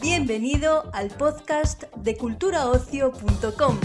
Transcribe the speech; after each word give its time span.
Bienvenido 0.00 0.90
al 0.92 1.08
podcast 1.10 1.84
de 1.96 2.16
culturaocio.com. 2.16 3.76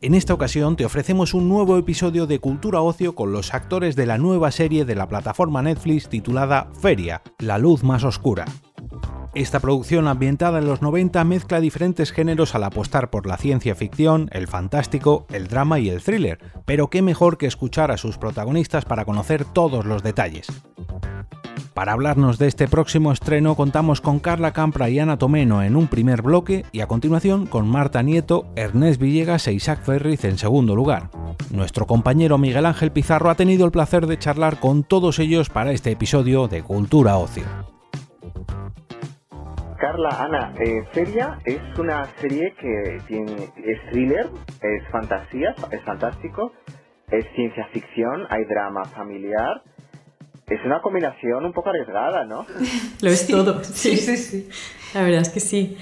En 0.00 0.14
esta 0.14 0.34
ocasión 0.34 0.76
te 0.76 0.84
ofrecemos 0.84 1.32
un 1.32 1.48
nuevo 1.48 1.78
episodio 1.78 2.26
de 2.26 2.40
Cultura 2.40 2.80
Ocio 2.80 3.14
con 3.14 3.32
los 3.32 3.54
actores 3.54 3.94
de 3.94 4.06
la 4.06 4.18
nueva 4.18 4.50
serie 4.50 4.84
de 4.84 4.96
la 4.96 5.08
plataforma 5.08 5.62
Netflix 5.62 6.08
titulada 6.08 6.68
Feria, 6.80 7.22
la 7.38 7.58
luz 7.58 7.84
más 7.84 8.02
oscura. 8.02 8.44
Esta 9.34 9.60
producción 9.60 10.08
ambientada 10.08 10.58
en 10.58 10.66
los 10.66 10.82
90 10.82 11.24
mezcla 11.24 11.58
diferentes 11.58 12.12
géneros 12.12 12.54
al 12.54 12.64
apostar 12.64 13.08
por 13.08 13.26
la 13.26 13.38
ciencia 13.38 13.74
ficción, 13.74 14.28
el 14.30 14.46
fantástico, 14.46 15.26
el 15.32 15.48
drama 15.48 15.78
y 15.78 15.88
el 15.88 16.02
thriller, 16.02 16.38
pero 16.66 16.90
qué 16.90 17.00
mejor 17.00 17.38
que 17.38 17.46
escuchar 17.46 17.90
a 17.90 17.96
sus 17.96 18.18
protagonistas 18.18 18.84
para 18.84 19.06
conocer 19.06 19.46
todos 19.46 19.86
los 19.86 20.02
detalles. 20.02 20.48
Para 21.72 21.92
hablarnos 21.92 22.36
de 22.36 22.46
este 22.46 22.68
próximo 22.68 23.10
estreno 23.10 23.54
contamos 23.54 24.02
con 24.02 24.18
Carla 24.18 24.52
Campra 24.52 24.90
y 24.90 24.98
Ana 24.98 25.16
Tomeno 25.16 25.62
en 25.62 25.76
un 25.76 25.88
primer 25.88 26.20
bloque 26.20 26.66
y 26.70 26.80
a 26.80 26.86
continuación 26.86 27.46
con 27.46 27.66
Marta 27.66 28.02
Nieto, 28.02 28.44
Ernest 28.54 29.00
Villegas 29.00 29.48
e 29.48 29.54
Isaac 29.54 29.82
Ferriz 29.82 30.26
en 30.26 30.36
segundo 30.36 30.76
lugar. 30.76 31.08
Nuestro 31.50 31.86
compañero 31.86 32.36
Miguel 32.36 32.66
Ángel 32.66 32.92
Pizarro 32.92 33.30
ha 33.30 33.34
tenido 33.34 33.64
el 33.64 33.72
placer 33.72 34.06
de 34.06 34.18
charlar 34.18 34.60
con 34.60 34.84
todos 34.84 35.18
ellos 35.18 35.48
para 35.48 35.72
este 35.72 35.90
episodio 35.90 36.48
de 36.48 36.62
Cultura 36.62 37.16
Ocio. 37.16 37.71
Carla, 39.82 40.10
Ana, 40.10 40.54
eh, 40.60 40.84
Feria 40.92 41.40
es 41.44 41.58
una 41.76 42.06
serie 42.20 42.54
que 42.54 43.02
tiene, 43.08 43.50
es 43.56 43.84
thriller, 43.90 44.30
es 44.60 44.88
fantasía, 44.92 45.56
es 45.72 45.82
fantástico, 45.82 46.52
es 47.10 47.24
ciencia 47.34 47.66
ficción, 47.72 48.24
hay 48.30 48.44
drama 48.44 48.84
familiar 48.84 49.60
es 50.48 50.64
una 50.64 50.80
combinación 50.82 51.44
un 51.44 51.52
poco 51.52 51.70
arriesgada, 51.70 52.24
¿no? 52.24 52.46
Lo 53.00 53.10
es 53.10 53.26
todo. 53.26 53.60
Sí, 53.74 53.96
sí, 53.96 54.16
sí. 54.16 54.48
La 54.94 55.02
verdad 55.02 55.22
es 55.22 55.30
que 55.30 55.40
sí. 55.40 55.76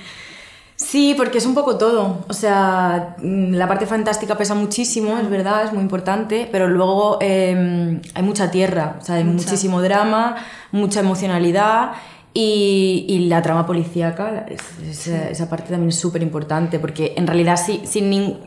Sí, 0.76 1.14
porque 1.14 1.36
es 1.36 1.44
un 1.44 1.54
poco 1.54 1.76
todo. 1.76 2.24
O 2.26 2.32
sea, 2.32 3.16
mm, 3.18 3.52
la 3.52 3.68
parte 3.68 3.84
fantástica 3.84 4.38
pesa 4.38 4.54
muchísimo, 4.54 5.18
es 5.18 5.28
verdad, 5.28 5.64
es 5.64 5.74
muy 5.74 5.82
importante, 5.82 6.48
pero 6.50 6.68
luego 6.68 7.18
em, 7.20 8.00
hay 8.14 8.22
mucha 8.22 8.50
tierra, 8.50 8.96
o 8.98 9.04
sea, 9.04 9.16
hay 9.16 9.24
muchísimo 9.24 9.82
drama, 9.82 10.36
mucha 10.72 11.00
emocionalidad 11.00 11.92
y, 12.32 13.26
la 13.28 13.42
trama 13.42 13.66
policíaca, 13.66 14.46
esa 14.88 15.50
parte 15.50 15.70
también 15.70 15.88
es 15.88 15.96
súper 15.96 16.22
importante, 16.22 16.78
porque 16.78 17.14
en 17.16 17.26
realidad 17.26 17.56
sí, 17.64 17.82
sin, 17.84 18.38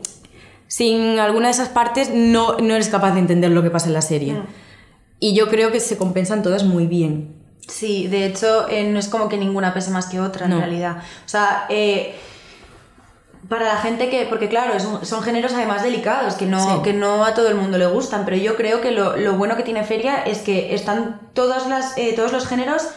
sin 0.67 1.19
alguna 1.19 1.47
de 1.47 1.51
esas 1.51 1.69
partes 1.69 2.11
no, 2.13 2.57
no 2.57 2.75
eres 2.75 2.89
capaz 2.89 3.13
de 3.13 3.19
entender 3.19 3.51
lo 3.51 3.61
que 3.61 3.69
pasa 3.69 3.87
en 3.87 3.93
la 3.93 4.01
serie. 4.01 4.33
Mm. 4.33 4.45
Y 5.19 5.33
yo 5.33 5.49
creo 5.49 5.71
que 5.71 5.79
se 5.79 5.97
compensan 5.97 6.43
todas 6.43 6.63
muy 6.63 6.87
bien. 6.87 7.35
Sí, 7.67 8.07
de 8.07 8.25
hecho, 8.25 8.67
eh, 8.67 8.89
no 8.89 8.99
es 8.99 9.07
como 9.07 9.29
que 9.29 9.37
ninguna 9.37 9.73
pese 9.73 9.89
más 9.91 10.07
que 10.07 10.19
otra, 10.19 10.45
en 10.47 10.57
realidad. 10.57 10.97
O 11.25 11.29
sea, 11.29 11.65
eh, 11.69 12.13
para 13.47 13.65
la 13.65 13.77
gente 13.77 14.09
que. 14.09 14.25
Porque, 14.25 14.49
claro, 14.49 14.73
son, 14.79 15.23
géneros 15.23 15.53
además 15.53 15.81
delicados, 15.81 16.33
que 16.35 16.45
no, 16.45 16.81
que 16.81 16.91
no 16.91 17.23
a 17.23 17.33
todo 17.33 17.47
el 17.47 17.55
mundo 17.55 17.77
le 17.77 17.85
gustan, 17.85 18.25
pero 18.25 18.35
yo 18.35 18.57
creo 18.57 18.81
que 18.81 18.91
lo, 18.91 19.15
lo 19.15 19.37
bueno 19.37 19.55
que 19.55 19.63
tiene 19.63 19.83
Feria 19.83 20.23
es 20.23 20.39
que 20.39 20.73
están 20.75 21.21
todas 21.33 21.67
las, 21.67 21.97
eh, 21.97 22.13
todos 22.15 22.33
los 22.33 22.45
géneros 22.45 22.89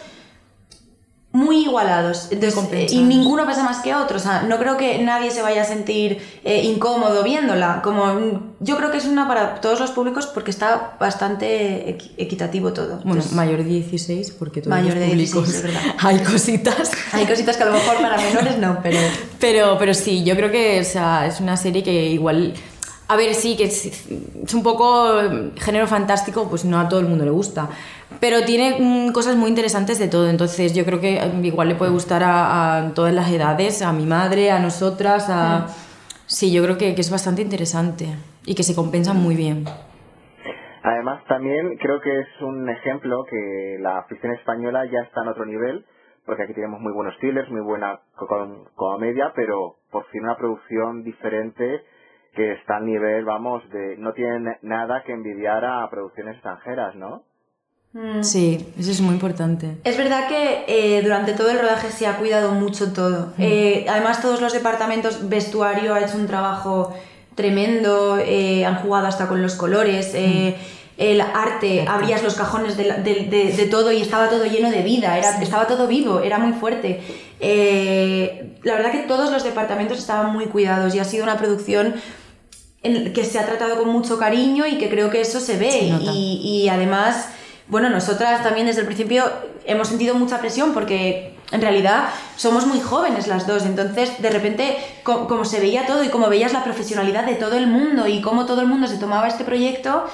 muy 1.37 1.65
igualados 1.65 2.29
Entonces, 2.31 2.93
y 2.93 3.03
ninguno 3.03 3.47
pesa 3.47 3.63
más 3.63 3.81
que 3.81 3.95
otro. 3.95 4.17
O 4.17 4.21
sea, 4.21 4.43
no 4.43 4.59
creo 4.59 4.79
que 4.79 4.99
nadie 5.03 5.31
se 5.31 5.43
vaya 5.43 5.63
a 5.63 5.65
sentir 5.65 6.19
eh, 6.45 6.63
incómodo 6.65 7.23
viéndola. 7.23 7.83
Como, 7.83 8.55
yo 8.61 8.77
creo 8.79 8.91
que 8.91 8.97
es 8.97 9.05
una 9.05 9.29
para 9.29 9.61
todos 9.61 9.79
los 9.79 9.91
públicos 9.91 10.27
porque 10.27 10.51
está 10.51 10.97
bastante 10.99 11.91
equitativo 12.17 12.73
todo. 12.73 13.01
Bueno, 13.05 13.23
mayor 13.33 13.59
de 13.59 13.65
16 13.65 14.31
porque 14.39 14.63
todos 14.63 14.75
mayor 14.75 14.97
los 14.97 15.09
de 15.09 15.15
16, 15.15 15.49
es 15.49 15.63
verdad. 15.63 15.83
hay 15.99 16.19
cositas. 16.21 16.91
hay 17.13 17.27
cositas 17.27 17.57
que 17.59 17.63
a 17.63 17.67
lo 17.67 17.73
mejor 17.73 17.97
para 18.01 18.17
menores 18.29 18.57
no, 18.59 18.79
pero... 18.83 18.99
Pero, 19.39 19.77
pero 19.79 19.93
sí, 19.93 20.25
yo 20.25 20.35
creo 20.37 20.51
que 20.51 20.81
o 20.81 20.85
sea, 20.85 21.27
es 21.27 21.41
una 21.41 21.57
serie 21.57 21.83
que 21.83 22.07
igual... 22.07 22.55
A 23.09 23.17
ver, 23.17 23.35
sí, 23.35 23.57
que 23.57 23.65
es, 23.65 23.87
es 23.87 24.55
un 24.55 24.63
poco 24.63 25.21
género 25.57 25.87
fantástico, 25.87 26.49
pues 26.49 26.65
no 26.65 26.79
a 26.79 26.89
todo 26.89 27.01
el 27.01 27.07
mundo 27.07 27.25
le 27.25 27.31
gusta 27.31 27.69
pero 28.21 28.45
tiene 28.45 28.77
mm, 28.79 29.13
cosas 29.13 29.37
muy 29.37 29.49
interesantes 29.49 29.99
de 29.99 30.09
todo, 30.09 30.29
entonces 30.29 30.75
yo 30.75 30.85
creo 30.85 31.01
que 31.01 31.21
mm, 31.21 31.45
igual 31.45 31.69
le 31.69 31.75
puede 31.75 31.91
gustar 31.91 32.23
a, 32.25 32.93
todas 32.95 33.13
las 33.13 33.31
edades, 33.31 33.83
a 33.83 33.93
mi 33.93 34.07
madre, 34.07 34.51
a 34.51 34.59
nosotras, 34.59 35.29
a... 35.29 35.61
Mm. 35.61 35.87
Sí, 36.27 36.53
yo 36.53 36.65
creo 36.65 36.77
que, 36.77 36.97
que, 36.97 37.01
es 37.01 37.11
bastante 37.11 37.41
interesante 37.41 38.07
y 38.45 38.57
que 38.57 38.65
se 38.65 38.75
compensa 38.75 39.15
muy 39.15 39.37
bien. 39.37 39.65
Además, 40.83 41.23
también 41.29 41.77
creo 41.77 42.01
que 42.01 42.19
es 42.19 42.27
un 42.41 42.69
ejemplo 42.69 43.25
que 43.31 43.79
la 43.81 44.03
ficción 44.09 44.33
española 44.33 44.85
ya 44.87 45.03
está 45.03 45.23
en 45.23 45.29
otro 45.29 45.47
nivel, 45.47 45.85
porque 46.25 46.43
aquí 46.43 46.53
tenemos 46.53 46.81
muy 46.81 46.93
buenos 46.93 47.17
thrillers, 47.19 47.49
muy 47.49 47.61
buena 47.61 48.01
comedia, 48.75 49.33
pero 49.37 49.77
por 49.93 50.05
fin 50.07 50.25
una 50.25 50.37
producción 50.37 51.05
diferente 51.05 51.85
que 52.37 52.53
está 52.53 52.77
al 52.77 52.87
nivel, 52.87 53.25
vamos, 53.25 53.69
de 53.71 53.97
no 53.97 54.13
tiene 54.13 54.59
nada 54.63 55.03
que 55.05 55.13
envidiar 55.13 55.65
a 55.65 55.89
producciones 55.91 56.35
extranjeras, 56.35 56.95
¿no? 56.95 57.25
Mm. 57.97 58.23
Sí, 58.23 58.75
eso 58.79 58.91
es 58.91 59.01
muy 59.01 59.15
importante. 59.15 59.79
Es 59.83 59.97
verdad 59.97 60.29
que 60.29 60.65
eh, 60.69 61.01
durante 61.03 61.33
todo 61.33 61.51
el 61.51 61.59
rodaje 61.59 61.91
se 61.91 62.07
ha 62.07 62.19
cuidado 62.19 62.53
mucho 62.53 62.93
todo. 62.93 63.33
Mm. 63.39 63.43
Eh, 63.43 63.87
además, 63.89 64.21
todos 64.21 64.43
los 64.43 64.53
departamentos, 64.53 65.31
vestuario 65.31 65.95
ha 65.95 66.01
hecho 66.01 66.19
un 66.19 66.27
trabajo 66.27 66.95
tremendo, 67.35 68.19
eh, 68.19 68.67
han 68.67 68.77
jugado 68.77 69.07
hasta 69.07 69.29
con 69.29 69.41
los 69.41 69.55
colores. 69.55 70.15
Mm. 70.15 70.77
El 70.99 71.21
arte, 71.21 71.85
abrías 71.87 72.23
los 72.23 72.37
cajones 72.37 72.77
de, 72.77 73.69
todo 73.71 73.93
y 73.93 74.01
estaba 74.01 74.31
todo 74.31 74.47
lleno 74.47 74.71
de 74.71 74.83
vida, 74.83 75.19
era, 75.19 75.43
estaba 75.43 75.67
todo 75.67 75.87
vivo, 75.87 76.21
era 76.21 76.39
muy 76.39 76.55
fuerte. 76.55 77.03
la 78.63 78.75
verdad 78.75 78.93
que 78.93 79.05
todos 79.07 79.31
los 79.31 79.45
departamentos 79.45 79.99
estaban 79.99 80.33
muy 80.33 80.47
cuidados 80.47 80.95
y 80.95 80.99
ha 80.99 81.05
sido 81.05 81.25
una 81.25 81.37
producción 81.37 81.97
en 82.87 83.13
que 83.13 83.25
se 83.25 83.39
ha 83.39 83.47
tratado 83.47 83.77
con 83.79 83.89
mucho 83.89 84.19
cariño 84.19 84.67
y 84.67 84.79
que 84.79 84.89
creo 84.89 85.11
que 85.11 85.21
eso 85.21 85.41
se 85.41 85.57
ve. 85.57 85.93
y, 86.01 86.63
y 86.65 86.69
además 86.69 87.29
bueno, 87.69 87.91
nosotras 87.91 88.43
también 88.43 88.67
desde 88.67 88.81
el 88.83 88.87
principio 88.87 89.25
hemos 89.65 89.89
sentido 89.89 90.15
mucha 90.15 90.39
presión 90.39 90.73
porque 90.73 91.35
en 91.51 91.61
realidad 91.61 92.09
somos 92.37 92.67
muy 92.67 92.81
jóvenes 92.81 93.27
las 93.27 93.47
dos, 93.47 93.65
entonces 93.65 94.21
de 94.23 94.31
repente 94.31 94.77
como 95.03 95.45
se 95.45 95.61
veía 95.61 95.87
todo 95.87 96.05
y 96.05 96.09
como 96.09 96.29
veías 96.29 96.53
la 96.53 96.63
profesionalidad 96.63 97.25
de 97.25 97.35
todo 97.35 97.57
el 97.57 97.67
mundo 97.67 98.07
y 98.07 98.21
cómo 98.21 98.47
todo 98.47 98.61
el 98.61 98.69
mundo 98.69 98.87
se 98.87 98.99
tomaba 98.99 99.27
este 99.27 99.45
proyecto, 99.45 100.05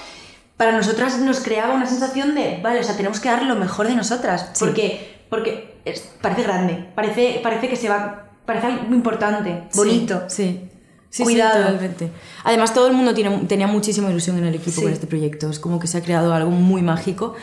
para 0.56 0.72
nosotras 0.72 1.18
nos 1.18 1.40
creaba 1.40 1.74
una 1.74 1.86
sensación 1.86 2.34
de, 2.34 2.60
vale, 2.62 2.80
o 2.80 2.84
sea, 2.84 2.96
tenemos 2.96 3.20
que 3.20 3.28
dar 3.28 3.42
lo 3.42 3.56
mejor 3.56 3.88
de 3.88 3.94
nosotras, 3.94 4.50
porque, 4.58 5.18
porque 5.28 5.74
parece 6.20 6.42
grande, 6.42 6.86
parece, 6.94 7.40
parece 7.42 7.68
que 7.68 7.76
se 7.76 7.88
va, 7.88 8.30
parece 8.46 8.66
algo 8.66 8.94
importante, 8.94 9.64
bonito. 9.74 10.24
sí. 10.28 10.44
Sí, 10.44 10.70
Cuidado. 11.18 11.58
totalmente. 11.58 12.10
Además, 12.44 12.72
todo 12.72 12.86
el 12.86 12.94
mundo 12.94 13.12
tiene, 13.12 13.44
tenía 13.46 13.66
muchísima 13.66 14.10
ilusión 14.10 14.38
en 14.38 14.44
el 14.44 14.54
equipo 14.54 14.82
con 14.82 14.92
este 14.92 15.06
proyecto. 15.06 15.50
Es 15.50 15.58
como 15.58 15.78
que 15.78 15.86
se 15.86 15.98
ha 15.98 16.02
creado 16.02 16.32
algo 16.32 16.50
muy 16.50 16.82
mágico. 16.82 17.34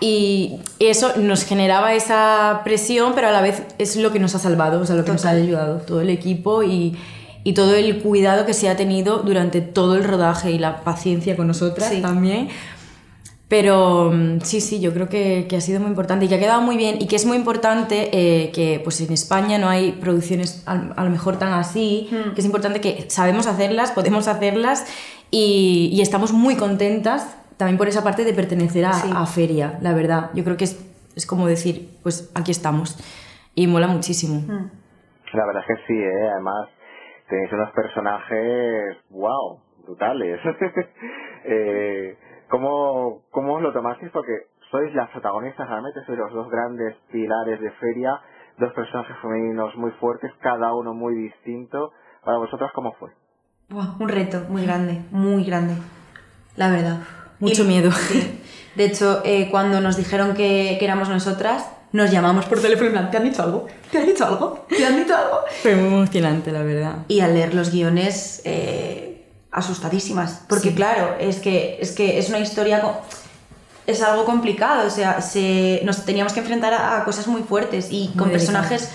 Y 0.00 0.56
eso 0.78 1.16
nos 1.16 1.44
generaba 1.44 1.94
esa 1.94 2.60
presión, 2.64 3.12
pero 3.14 3.28
a 3.28 3.32
la 3.32 3.40
vez 3.40 3.62
es 3.78 3.96
lo 3.96 4.12
que 4.12 4.18
nos 4.18 4.34
ha 4.34 4.38
salvado, 4.38 4.80
o 4.80 4.86
sea, 4.86 4.96
lo 4.96 5.04
que 5.04 5.12
nos 5.12 5.24
ha 5.24 5.30
ayudado. 5.30 5.78
Todo 5.78 6.02
el 6.02 6.10
equipo 6.10 6.62
y, 6.62 6.98
y, 7.44 7.54
todo 7.54 7.74
el 7.74 8.02
cuidado 8.02 8.44
que 8.44 8.52
se 8.52 8.68
ha 8.68 8.76
tenido 8.76 9.18
durante 9.18 9.62
todo 9.62 9.96
el 9.96 10.04
rodaje 10.04 10.50
y 10.50 10.58
la 10.58 10.82
paciencia 10.82 11.36
con 11.36 11.46
nosotras 11.46 11.90
también 12.02 12.48
pero 13.48 14.10
mm, 14.12 14.40
sí, 14.40 14.60
sí, 14.60 14.80
yo 14.80 14.92
creo 14.92 15.08
que, 15.08 15.46
que, 15.48 15.56
ha 15.56 15.60
sido 15.60 15.80
muy 15.80 15.90
importante 15.90 16.24
y 16.24 16.28
que 16.28 16.36
ha 16.36 16.38
quedado 16.38 16.62
muy 16.62 16.76
bien 16.76 16.96
y 17.00 17.06
que 17.06 17.16
es 17.16 17.26
muy 17.26 17.36
importante 17.36 18.08
eh, 18.12 18.50
que 18.52 18.80
pues 18.82 19.00
en 19.00 19.12
España 19.12 19.58
no 19.58 19.68
hay 19.68 19.92
producciones 19.92 20.64
a, 20.66 20.76
lo 20.76 21.10
mejor 21.10 21.38
tan 21.38 21.52
así, 21.52 22.08
hmm. 22.10 22.34
que 22.34 22.40
es 22.40 22.46
importante 22.46 22.80
que 22.80 23.10
sabemos 23.10 23.46
hacerlas, 23.46 23.92
podemos 23.92 24.28
hacerlas 24.28 24.86
y, 25.30 25.90
y, 25.92 26.00
estamos 26.00 26.32
muy 26.32 26.56
contentas 26.56 27.38
también 27.56 27.76
por 27.76 27.88
esa 27.88 28.02
parte 28.02 28.24
de 28.24 28.32
pertenecer 28.32 28.84
a, 28.86 28.90
a, 28.90 29.26
Feria, 29.26 29.78
la 29.80 29.92
verdad. 29.92 30.30
Yo 30.34 30.42
creo 30.42 30.56
que 30.56 30.64
es, 30.64 30.84
es, 31.14 31.26
como 31.26 31.46
decir, 31.46 31.90
pues 32.02 32.32
aquí 32.34 32.50
estamos 32.50 32.98
y 33.54 33.66
mola 33.66 33.88
muchísimo. 33.88 34.40
Hmm. 34.40 34.70
La 35.32 35.46
verdad 35.46 35.62
es 35.68 35.76
que 35.76 35.86
sí, 35.86 35.98
¿eh? 35.98 36.28
además 36.32 36.68
tenéis 37.28 37.52
unos 37.52 37.70
personajes, 37.72 38.96
wow, 39.10 39.60
brutales. 39.84 40.40
eh, 41.44 42.16
¿Cómo, 42.54 43.22
cómo 43.32 43.54
os 43.54 43.62
lo 43.62 43.72
tomasteis? 43.72 44.12
Porque 44.12 44.46
sois 44.70 44.94
las 44.94 45.10
protagonistas, 45.10 45.68
realmente 45.68 45.98
sois 46.06 46.16
los 46.16 46.32
dos 46.32 46.48
grandes 46.48 46.94
pilares 47.10 47.60
de 47.60 47.72
feria, 47.82 48.20
dos 48.58 48.72
personajes 48.74 49.16
femeninos 49.20 49.74
muy 49.74 49.90
fuertes, 49.98 50.30
cada 50.40 50.72
uno 50.72 50.94
muy 50.94 51.16
distinto. 51.16 51.90
Para 52.24 52.38
vosotras, 52.38 52.70
¿cómo 52.72 52.92
fue? 52.92 53.10
un 53.98 54.08
reto 54.08 54.44
muy 54.48 54.64
grande, 54.64 55.02
muy 55.10 55.42
grande, 55.44 55.74
la 56.54 56.70
verdad. 56.70 57.00
Mucho 57.40 57.64
miedo. 57.64 57.90
De 58.76 58.84
hecho, 58.84 59.22
eh, 59.24 59.48
cuando 59.50 59.80
nos 59.80 59.96
dijeron 59.96 60.34
que, 60.34 60.76
que, 60.78 60.84
éramos 60.84 61.08
nosotras, 61.08 61.68
nos 61.90 62.12
llamamos 62.12 62.46
por 62.46 62.60
teléfono 62.60 62.90
y 62.90 62.92
plan, 62.92 63.10
¿te 63.10 63.16
han 63.16 63.24
dicho 63.24 63.42
algo? 63.42 63.66
¿Te 63.90 63.98
han 63.98 64.06
dicho 64.06 64.24
algo? 64.26 64.64
¿Te 64.68 64.86
han 64.86 64.96
dicho 64.96 65.16
algo? 65.16 65.38
Fue 65.60 65.74
muy 65.74 65.92
emocionante, 65.92 66.52
la 66.52 66.62
verdad. 66.62 66.98
Y 67.08 67.18
al 67.18 67.34
leer 67.34 67.52
los 67.52 67.72
guiones... 67.72 68.42
Eh, 68.44 69.13
asustadísimas. 69.54 70.40
Porque 70.48 70.74
claro, 70.74 71.16
es 71.18 71.38
que 71.38 71.78
es, 71.80 71.92
que 71.92 72.18
es 72.18 72.28
una 72.28 72.40
historia... 72.40 72.82
es 73.86 74.02
algo 74.02 74.24
complicado, 74.24 74.86
o 74.86 74.90
sea, 74.90 75.20
se, 75.20 75.80
nos 75.84 76.04
teníamos 76.04 76.32
que 76.32 76.40
enfrentar 76.40 76.74
a, 76.74 77.04
cosas 77.04 77.26
muy 77.28 77.42
fuertes 77.42 77.88
y 77.90 78.08
con 78.16 78.30
personajes 78.30 78.90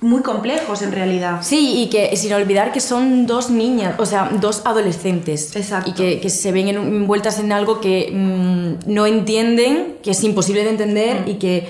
muy 0.00 0.22
complejos 0.22 0.82
en 0.82 0.92
realidad. 0.92 1.38
Sí, 1.42 1.82
y 1.82 1.88
que 1.88 2.14
sin 2.16 2.32
olvidar 2.32 2.72
que 2.72 2.80
son 2.80 3.26
dos 3.26 3.50
niñas, 3.50 3.94
o 3.98 4.06
sea, 4.06 4.30
dos 4.40 4.62
adolescentes. 4.64 5.54
Exacto. 5.54 5.90
Y 5.90 5.94
que, 5.94 6.20
que 6.20 6.28
se 6.28 6.50
ven 6.52 6.68
envueltas 6.68 7.38
en 7.38 7.52
algo 7.52 7.80
que 7.80 8.10
mm, 8.12 8.92
no 8.92 9.06
entienden, 9.06 9.98
que 10.02 10.10
es 10.10 10.24
imposible 10.24 10.64
de 10.64 10.70
entender 10.70 11.20
mm. 11.20 11.30
y 11.30 11.34
que, 11.34 11.68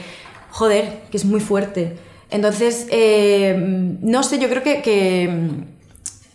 joder, 0.51 1.03
que 1.11 1.17
es 1.19 1.25
muy 1.25 1.41
fuerte. 1.41 1.99
Entonces, 2.31 2.87
eh, 2.91 3.55
no 4.01 4.23
sé, 4.23 4.39
yo 4.39 4.49
creo 4.49 4.63
que, 4.63 4.81
que, 4.81 5.29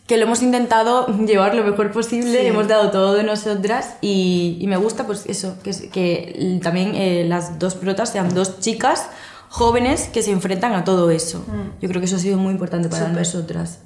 que, 0.08 0.18
lo 0.18 0.24
hemos 0.24 0.42
intentado 0.42 1.08
llevar 1.26 1.56
lo 1.56 1.64
mejor 1.64 1.92
posible, 1.92 2.48
hemos 2.48 2.68
dado 2.68 2.92
todo 2.92 3.14
de 3.14 3.24
nosotras 3.24 3.98
y, 4.02 4.58
y 4.60 4.68
me 4.68 4.78
gusta 4.78 5.06
pues 5.06 5.26
eso, 5.28 5.58
que, 5.64 5.72
que 5.90 6.60
también 6.64 6.96
eh, 6.96 7.26
las 7.28 7.60
dos 7.60 7.76
protas 7.76 8.12
sean 8.12 8.34
dos 8.34 8.60
chicas 8.60 9.10
jóvenes 9.50 10.10
que 10.10 10.22
se 10.22 10.32
enfrentan 10.32 10.74
a 10.74 10.84
todo 10.84 11.10
eso. 11.10 11.40
Mm. 11.48 11.80
Yo 11.82 11.90
creo 11.90 12.02
que 12.02 12.06
eso 12.06 12.18
ha 12.18 12.20
sido 12.20 12.38
muy 12.38 12.52
importante 12.52 12.90
para 12.90 13.10
nosotras. 13.10 13.84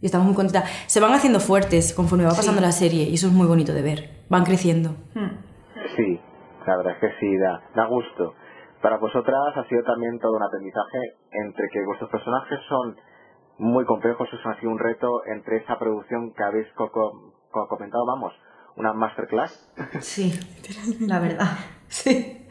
Y 0.00 0.06
estamos 0.06 0.26
muy 0.26 0.34
contentas. 0.34 0.68
Se 0.86 0.98
van 1.00 1.12
haciendo 1.12 1.38
fuertes 1.38 1.94
conforme 1.94 2.24
va 2.24 2.34
pasando 2.34 2.60
la 2.60 2.72
serie 2.72 3.04
y 3.04 3.14
eso 3.14 3.28
es 3.28 3.32
muy 3.32 3.46
bonito 3.46 3.72
de 3.72 3.82
ver. 3.82 4.10
Van 4.28 4.44
creciendo. 4.44 4.90
Mm. 5.14 5.30
Sí, 5.96 6.20
la 6.66 6.76
verdad 6.76 6.94
es 6.94 6.98
que 7.00 7.10
sí, 7.20 7.36
da, 7.38 7.62
da 7.74 7.86
gusto. 7.86 8.34
Para 8.80 8.98
vosotras 8.98 9.56
ha 9.56 9.68
sido 9.68 9.84
también 9.84 10.18
todo 10.18 10.36
un 10.36 10.42
aprendizaje 10.42 10.98
entre 11.30 11.68
que 11.68 11.84
vuestros 11.86 12.10
personajes 12.10 12.58
son 12.68 12.96
muy 13.58 13.84
complejos, 13.84 14.28
eso 14.32 14.48
ha 14.48 14.58
sido 14.58 14.72
un 14.72 14.78
reto 14.78 15.24
entre 15.26 15.58
esa 15.58 15.78
producción 15.78 16.32
que 16.34 16.42
habéis 16.42 16.66
comentado, 17.50 18.06
vamos, 18.06 18.32
una 18.76 18.92
masterclass. 18.92 19.68
Sí, 20.00 20.32
la 21.00 21.18
verdad. 21.18 21.50
Sí. 21.92 22.46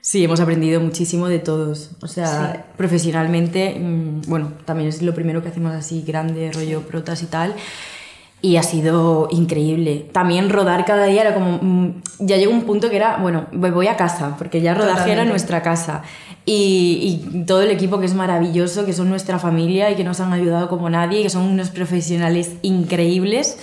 Sí, 0.00 0.24
hemos 0.24 0.40
aprendido 0.40 0.80
muchísimo 0.80 1.28
de 1.28 1.38
todos. 1.38 1.96
O 2.02 2.08
sea, 2.08 2.72
profesionalmente, 2.76 3.78
mm, 3.78 4.22
bueno, 4.26 4.54
también 4.64 4.88
es 4.88 5.00
lo 5.00 5.14
primero 5.14 5.40
que 5.40 5.50
hacemos 5.50 5.72
así, 5.72 6.02
grande, 6.02 6.50
rollo 6.52 6.82
protas 6.82 7.22
y 7.22 7.26
tal. 7.26 7.54
Y 8.42 8.56
ha 8.56 8.62
sido 8.62 9.28
increíble. 9.30 10.08
También 10.12 10.50
rodar 10.50 10.84
cada 10.84 11.06
día 11.06 11.22
era 11.22 11.34
como. 11.34 11.58
Mm, 11.62 12.02
ya 12.18 12.36
llegó 12.36 12.52
un 12.52 12.62
punto 12.62 12.90
que 12.90 12.96
era, 12.96 13.16
bueno, 13.18 13.46
voy 13.52 13.86
a 13.86 13.96
casa, 13.96 14.34
porque 14.36 14.60
ya 14.60 14.74
rodaje 14.74 15.12
era 15.12 15.24
nuestra 15.24 15.62
casa. 15.62 16.02
Y, 16.44 17.22
y, 17.32 17.44
todo 17.44 17.62
el 17.62 17.70
equipo 17.70 18.00
que 18.00 18.06
es 18.06 18.14
maravilloso, 18.14 18.84
que 18.84 18.92
son 18.92 19.08
nuestra 19.08 19.38
familia 19.38 19.92
y 19.92 19.94
que 19.94 20.02
nos 20.02 20.18
han 20.18 20.32
ayudado 20.32 20.68
como 20.68 20.90
nadie, 20.90 21.22
que 21.22 21.30
son 21.30 21.44
unos 21.44 21.70
profesionales 21.70 22.54
increíbles. 22.62 23.58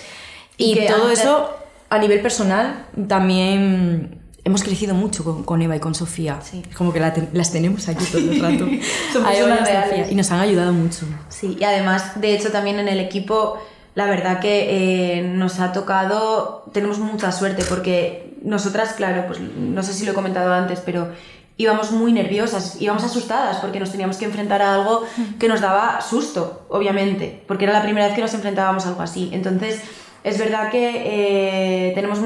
Y, 0.59 0.77
todo 0.87 1.09
eso 1.09 1.49
a 1.89 1.97
nivel 1.97 2.21
personal 2.21 2.85
también 3.07 4.19
hemos 4.43 4.63
crecido 4.63 4.93
mucho 4.93 5.43
con, 5.45 5.61
Eva 5.61 5.75
y 5.75 5.79
con 5.79 5.95
Sofía. 5.95 6.39
Sí. 6.43 6.61
Como 6.77 6.91
que 6.91 6.99
las 6.99 7.51
tenemos 7.51 7.87
aquí 7.87 8.03
todo 8.05 8.21
el 8.21 8.41
rato. 8.41 8.67
y 10.11 10.15
nos 10.15 10.31
han 10.31 10.41
ayudado 10.41 10.73
mucho. 10.73 11.05
Sí, 11.29 11.57
y 11.59 11.63
además, 11.63 12.19
de 12.19 12.35
hecho, 12.35 12.51
también 12.51 12.79
en 12.79 12.89
el 12.89 12.99
equipo, 12.99 13.57
la 13.99 14.05
verdad 14.05 14.39
que 14.39 15.17
eh, 15.17 15.23
nos 15.23 15.59
ha 15.59 15.73
tocado, 15.73 16.63
tenemos 16.71 16.99
mucha 16.99 17.33
suerte 17.33 17.65
porque 17.67 18.33
nosotras, 18.41 18.93
claro, 18.93 19.25
pues 19.27 19.41
no 19.41 19.83
sé 19.83 19.93
si 19.93 20.05
lo 20.05 20.13
he 20.13 20.15
comentado 20.15 20.53
antes, 20.53 20.79
pero 20.79 21.09
íbamos 21.57 21.91
muy 21.91 22.13
nerviosas, 22.13 22.81
íbamos 22.81 23.03
asustadas 23.03 23.57
porque 23.57 23.77
nos 23.77 23.91
teníamos 23.91 24.15
que 24.15 24.23
enfrentar 24.23 24.61
a 24.61 24.73
algo 24.73 25.03
que 25.37 25.49
nos 25.49 25.59
daba 25.59 25.99
susto, 25.99 26.65
obviamente, 26.69 27.43
porque 27.45 27.65
era 27.65 27.73
la 27.73 27.81
primera 27.81 28.05
vez 28.05 28.15
que 28.15 28.21
nos 28.21 28.33
enfrentábamos 28.33 28.85
a 28.85 28.89
algo 28.89 29.01
así. 29.01 29.31
Entonces, 29.33 29.81
es 30.23 30.39
verdad 30.39 30.71
que 30.71 31.89
eh, 31.89 31.91
tenemos 31.93 32.19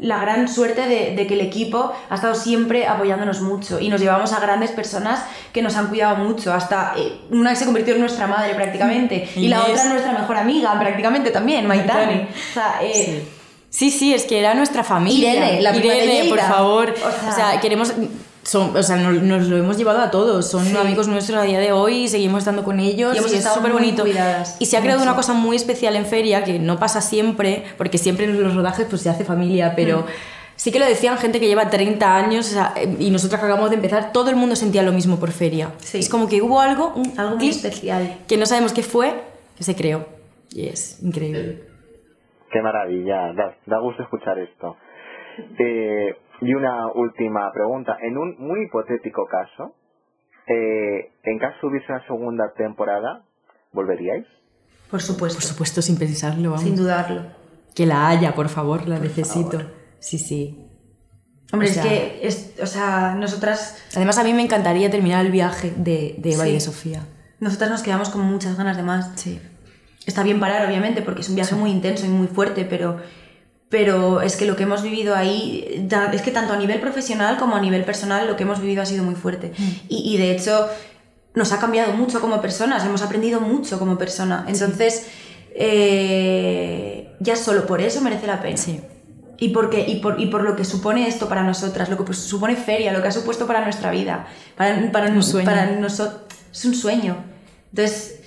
la 0.00 0.18
gran 0.18 0.48
suerte 0.48 0.86
de, 0.86 1.26
que 1.26 1.34
el 1.34 1.40
equipo 1.40 1.92
ha 2.08 2.14
estado 2.14 2.34
siempre 2.34 2.86
apoyándonos 2.86 3.40
mucho 3.40 3.80
y 3.80 3.88
nos 3.88 4.00
llevamos 4.00 4.32
a 4.32 4.40
grandes 4.40 4.70
personas 4.70 5.24
que 5.52 5.62
nos 5.62 5.76
han 5.76 5.88
cuidado 5.88 6.16
mucho, 6.16 6.52
hasta 6.52 6.94
eh, 6.96 7.20
una 7.30 7.54
se 7.54 7.64
convirtió 7.64 7.94
en 7.94 8.00
nuestra 8.00 8.26
madre 8.26 8.54
prácticamente 8.54 9.28
y, 9.34 9.48
la 9.48 9.62
otra 9.62 9.84
nuestra 9.86 10.12
mejor 10.12 10.36
amiga 10.36 10.78
prácticamente 10.78 11.30
también, 11.30 11.66
Maitani. 11.66 12.22
O 12.22 12.54
sea, 12.54 12.78
eh, 12.82 13.24
sí. 13.70 13.90
sí. 13.90 14.14
es 14.14 14.24
que 14.24 14.38
era 14.38 14.54
nuestra 14.54 14.84
familia. 14.84 15.32
Irene, 15.32 15.62
la 15.62 15.76
Irene, 15.76 16.28
por 16.28 16.40
favor. 16.40 16.94
o 17.02 17.34
sea 17.34 17.60
queremos 17.60 17.92
o 18.54 18.82
sea, 18.82 18.96
nos, 18.96 19.48
lo 19.48 19.56
hemos 19.56 19.76
llevado 19.76 20.00
a 20.00 20.10
todos. 20.10 20.50
Son 20.50 20.76
amigos 20.76 21.08
nuestros 21.08 21.38
a 21.38 21.42
día 21.42 21.58
de 21.58 21.72
hoy 21.72 22.04
y 22.04 22.08
seguimos 22.08 22.38
estando 22.38 22.64
con 22.64 22.80
ellos. 22.80 23.14
Y, 23.16 23.34
es 23.34 23.44
súper 23.44 23.72
bonito. 23.72 24.04
Y 24.06 24.66
se 24.66 24.76
ha 24.76 24.80
creado 24.80 25.02
una 25.02 25.14
cosa 25.14 25.34
muy 25.34 25.56
especial 25.56 25.96
en 25.96 26.06
Feria 26.06 26.44
que 26.44 26.58
no 26.58 26.78
pasa 26.78 27.00
siempre, 27.00 27.64
porque 27.76 27.98
siempre 27.98 28.24
en 28.24 28.42
los 28.42 28.54
rodajes 28.54 28.86
pues 28.88 29.02
se 29.02 29.10
hace 29.10 29.24
familia, 29.24 29.74
pero. 29.76 30.00
Mm. 30.00 30.38
Sí 30.56 30.72
que 30.72 30.80
lo 30.80 30.86
decían 30.86 31.18
gente 31.18 31.38
que 31.38 31.46
lleva 31.46 31.70
30 31.70 32.16
años 32.16 32.56
y 32.98 33.12
nosotros 33.12 33.38
que 33.38 33.46
acabamos 33.46 33.70
de 33.70 33.76
empezar, 33.76 34.10
todo 34.10 34.28
el 34.28 34.34
mundo 34.34 34.56
sentía 34.56 34.82
lo 34.82 34.90
mismo 34.90 35.20
por 35.20 35.30
feria. 35.30 35.70
Es 35.92 36.08
como 36.08 36.28
que 36.28 36.42
hubo 36.42 36.60
algo, 36.60 36.94
algo 37.16 37.36
muy 37.36 37.48
especial. 37.48 38.18
Que 38.26 38.36
no 38.36 38.44
sabemos 38.44 38.72
qué 38.72 38.82
fue, 38.82 39.22
que 39.56 39.62
se 39.62 39.76
creó. 39.76 40.04
Y 40.50 40.66
es 40.66 41.00
increíble. 41.00 41.62
Qué 42.50 42.60
maravilla, 42.60 43.32
da, 43.34 43.56
da 43.66 43.78
gusto 43.78 44.02
escuchar 44.02 44.36
esto. 44.40 44.76
Eh, 45.60 46.16
y 46.40 46.54
una 46.54 46.92
última 46.92 47.50
pregunta. 47.52 47.96
En 48.00 48.16
un 48.16 48.36
muy 48.38 48.64
hipotético 48.64 49.26
caso, 49.26 49.74
eh, 50.46 51.12
en 51.24 51.38
caso 51.38 51.66
hubiese 51.66 51.92
una 51.92 52.06
segunda 52.06 52.52
temporada, 52.56 53.24
¿volveríais? 53.72 54.26
Por 54.90 55.02
supuesto. 55.02 55.36
Por 55.36 55.44
supuesto, 55.44 55.82
sin 55.82 55.98
pensarlo. 55.98 56.56
Sin 56.58 56.76
dudarlo. 56.76 57.22
Que 57.74 57.86
la 57.86 58.08
haya, 58.08 58.34
por 58.34 58.48
favor, 58.48 58.88
la 58.88 58.98
necesito. 58.98 59.60
Sí, 59.98 60.18
sí. 60.18 60.64
Hombre, 61.52 61.68
es 61.68 61.78
que, 61.78 62.26
es, 62.26 62.58
o 62.62 62.66
sea, 62.66 63.14
nosotras... 63.14 63.82
Además, 63.96 64.18
a 64.18 64.24
mí 64.24 64.32
me 64.32 64.42
encantaría 64.42 64.90
terminar 64.90 65.24
el 65.24 65.32
viaje 65.32 65.72
de, 65.76 66.14
de 66.18 66.34
Eva 66.34 66.46
y 66.46 66.52
de 66.52 66.60
Sofía. 66.60 67.06
Nosotras 67.40 67.70
nos 67.70 67.82
quedamos 67.82 68.10
con 68.10 68.22
muchas 68.22 68.56
ganas 68.56 68.76
de 68.76 68.82
más. 68.82 69.12
Sí. 69.18 69.40
Está 70.06 70.22
bien 70.22 70.40
parar, 70.40 70.66
obviamente, 70.66 71.02
porque 71.02 71.20
es 71.20 71.28
un 71.28 71.36
viaje 71.36 71.54
muy 71.54 71.70
intenso 71.70 72.06
y 72.06 72.08
muy 72.08 72.26
fuerte, 72.26 72.64
pero 72.64 72.98
pero 73.68 74.22
es 74.22 74.36
que 74.36 74.46
lo 74.46 74.56
que 74.56 74.62
hemos 74.62 74.82
vivido 74.82 75.14
ahí, 75.14 75.86
es 76.12 76.22
que 76.22 76.30
tanto 76.30 76.54
a 76.54 76.56
nivel 76.56 76.80
profesional 76.80 77.36
como 77.36 77.54
a 77.54 77.60
nivel 77.60 77.84
personal, 77.84 78.26
lo 78.26 78.36
que 78.36 78.44
hemos 78.44 78.60
vivido 78.60 78.82
ha 78.82 78.86
sido 78.86 79.04
muy 79.04 79.14
fuerte. 79.14 79.52
Mm. 79.56 79.70
Y, 79.88 80.16
de 80.16 80.32
hecho, 80.32 80.68
nos 81.34 81.52
ha 81.52 81.58
cambiado 81.58 81.92
mucho 81.92 82.20
como 82.20 82.40
personas, 82.40 82.84
hemos 82.84 83.02
aprendido 83.02 83.40
mucho 83.40 83.78
como 83.78 83.98
persona. 83.98 84.46
Entonces, 84.48 85.06
eh, 85.54 87.14
ya 87.20 87.36
solo 87.36 87.66
por 87.66 87.82
eso 87.82 88.00
merece 88.00 88.26
la 88.26 88.40
pena. 88.40 88.56
Sí. 88.56 88.80
Y, 89.38 89.50
porque, 89.50 89.84
y, 89.86 89.96
por, 89.96 90.18
y 90.18 90.26
por 90.26 90.42
lo 90.42 90.56
que 90.56 90.64
supone 90.64 91.06
esto 91.06 91.28
para 91.28 91.42
nosotras, 91.42 91.90
lo 91.90 91.98
que 91.98 92.04
pues, 92.04 92.18
supone 92.18 92.56
feria, 92.56 92.92
lo 92.92 93.02
que 93.02 93.08
ha 93.08 93.12
supuesto 93.12 93.46
para 93.46 93.62
nuestra 93.62 93.90
vida, 93.90 94.26
para, 94.56 94.90
para, 94.90 95.12
para 95.44 95.66
nosotros, 95.66 96.22
es 96.50 96.64
un 96.64 96.74
sueño. 96.74 97.18
Entonces, 97.70 98.17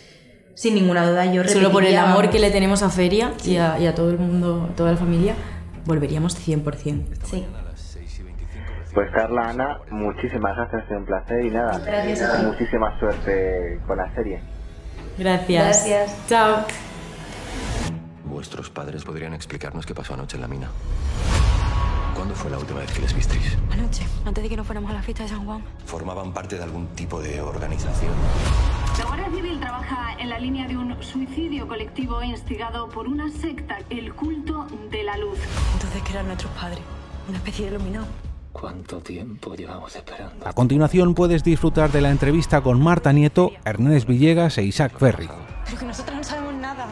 sin 0.62 0.76
ninguna 0.76 1.10
duda, 1.10 1.26
yo 1.26 1.44
Solo 1.46 1.72
por 1.72 1.84
el 1.84 1.98
amor 1.98 2.30
que 2.30 2.38
le 2.38 2.52
tenemos 2.52 2.84
a 2.84 2.92
Feria 2.92 3.34
y, 3.44 3.58
a, 3.58 3.96
todo 3.96 4.12
el 4.12 4.20
mundo, 4.20 4.70
a 4.72 4.76
toda 4.76 4.92
la 4.92 4.98
familia, 4.98 5.34
volveríamos 5.86 6.38
100%. 6.38 7.04
Sí. 7.24 7.48
Pues 8.94 9.10
Carla, 9.10 9.50
Ana, 9.50 9.80
muchísimas 9.90 10.56
gracias, 10.56 10.84
ha 10.84 10.88
sido 10.88 11.00
un 11.00 11.06
placer 11.06 11.46
y 11.46 11.50
nada, 11.50 11.80
gracias 11.80 12.44
muchísima 12.44 13.00
suerte 13.00 13.80
con 13.88 13.98
la 13.98 14.14
serie. 14.14 14.40
Gracias. 15.18 15.88
Gracias. 15.88 16.28
Chao. 16.28 16.66
Vuestros 18.26 18.70
padres 18.70 19.04
podrían 19.04 19.34
explicarnos 19.34 19.88
qué 19.88 19.96
pasó 19.96 20.14
anoche 20.14 20.36
en 20.36 20.42
la 20.42 20.48
mina. 20.48 20.70
¿Cuándo 22.14 22.36
fue 22.36 22.52
la 22.52 22.60
última 22.60 22.82
vez 22.82 22.92
que 22.92 23.02
les 23.02 23.16
visteis? 23.16 23.58
Anoche, 23.72 24.04
antes 24.26 24.44
de 24.44 24.50
que 24.50 24.58
nos 24.58 24.68
fuéramos 24.68 24.92
a 24.92 24.94
la 24.94 25.02
fiesta 25.02 25.24
de 25.24 25.30
San 25.30 25.44
Juan. 25.44 25.64
¿Formaban 25.86 26.34
parte 26.34 26.58
de 26.58 26.64
algún 26.64 26.86
tipo 26.90 27.20
de 27.20 27.42
organización? 27.42 28.14
La 28.98 29.06
Guardia 29.06 29.30
Civil 29.34 29.60
trabaja 29.60 30.16
en 30.20 30.30
la 30.30 30.40
línea 30.40 30.68
de 30.68 30.78
un 30.78 31.02
suicidio 31.02 31.68
colectivo 31.68 32.22
instigado 32.22 32.90
por 32.90 33.08
una 33.08 33.30
secta, 33.30 33.80
el 33.90 34.14
culto 34.14 34.68
de 34.90 35.04
la 35.04 35.18
luz. 35.18 35.40
Entonces, 35.74 36.02
¿qué 36.04 36.12
eran 36.12 36.28
nuestros 36.28 36.52
padres? 36.54 36.80
¿Una 37.28 37.38
especie 37.38 37.66
de 37.66 37.76
iluminado? 37.76 38.08
¿Cuánto 38.52 39.00
tiempo 39.00 39.56
llevamos 39.56 39.96
esperando? 39.96 40.48
A 40.48 40.54
continuación 40.54 41.16
puedes 41.16 41.44
disfrutar 41.44 41.92
de 41.92 42.02
la 42.02 42.12
entrevista 42.12 42.62
con 42.62 42.82
Marta 42.82 43.14
Nieto, 43.14 43.52
Ernest 43.64 44.08
Villegas 44.08 44.58
e 44.58 44.64
Isaac 44.64 44.98
Ferry. 44.98 45.30
Pero 45.66 45.78
que 45.80 45.86
nosotros 45.86 46.18
no 46.18 46.24
sabemos 46.24 46.54
nada. 46.56 46.88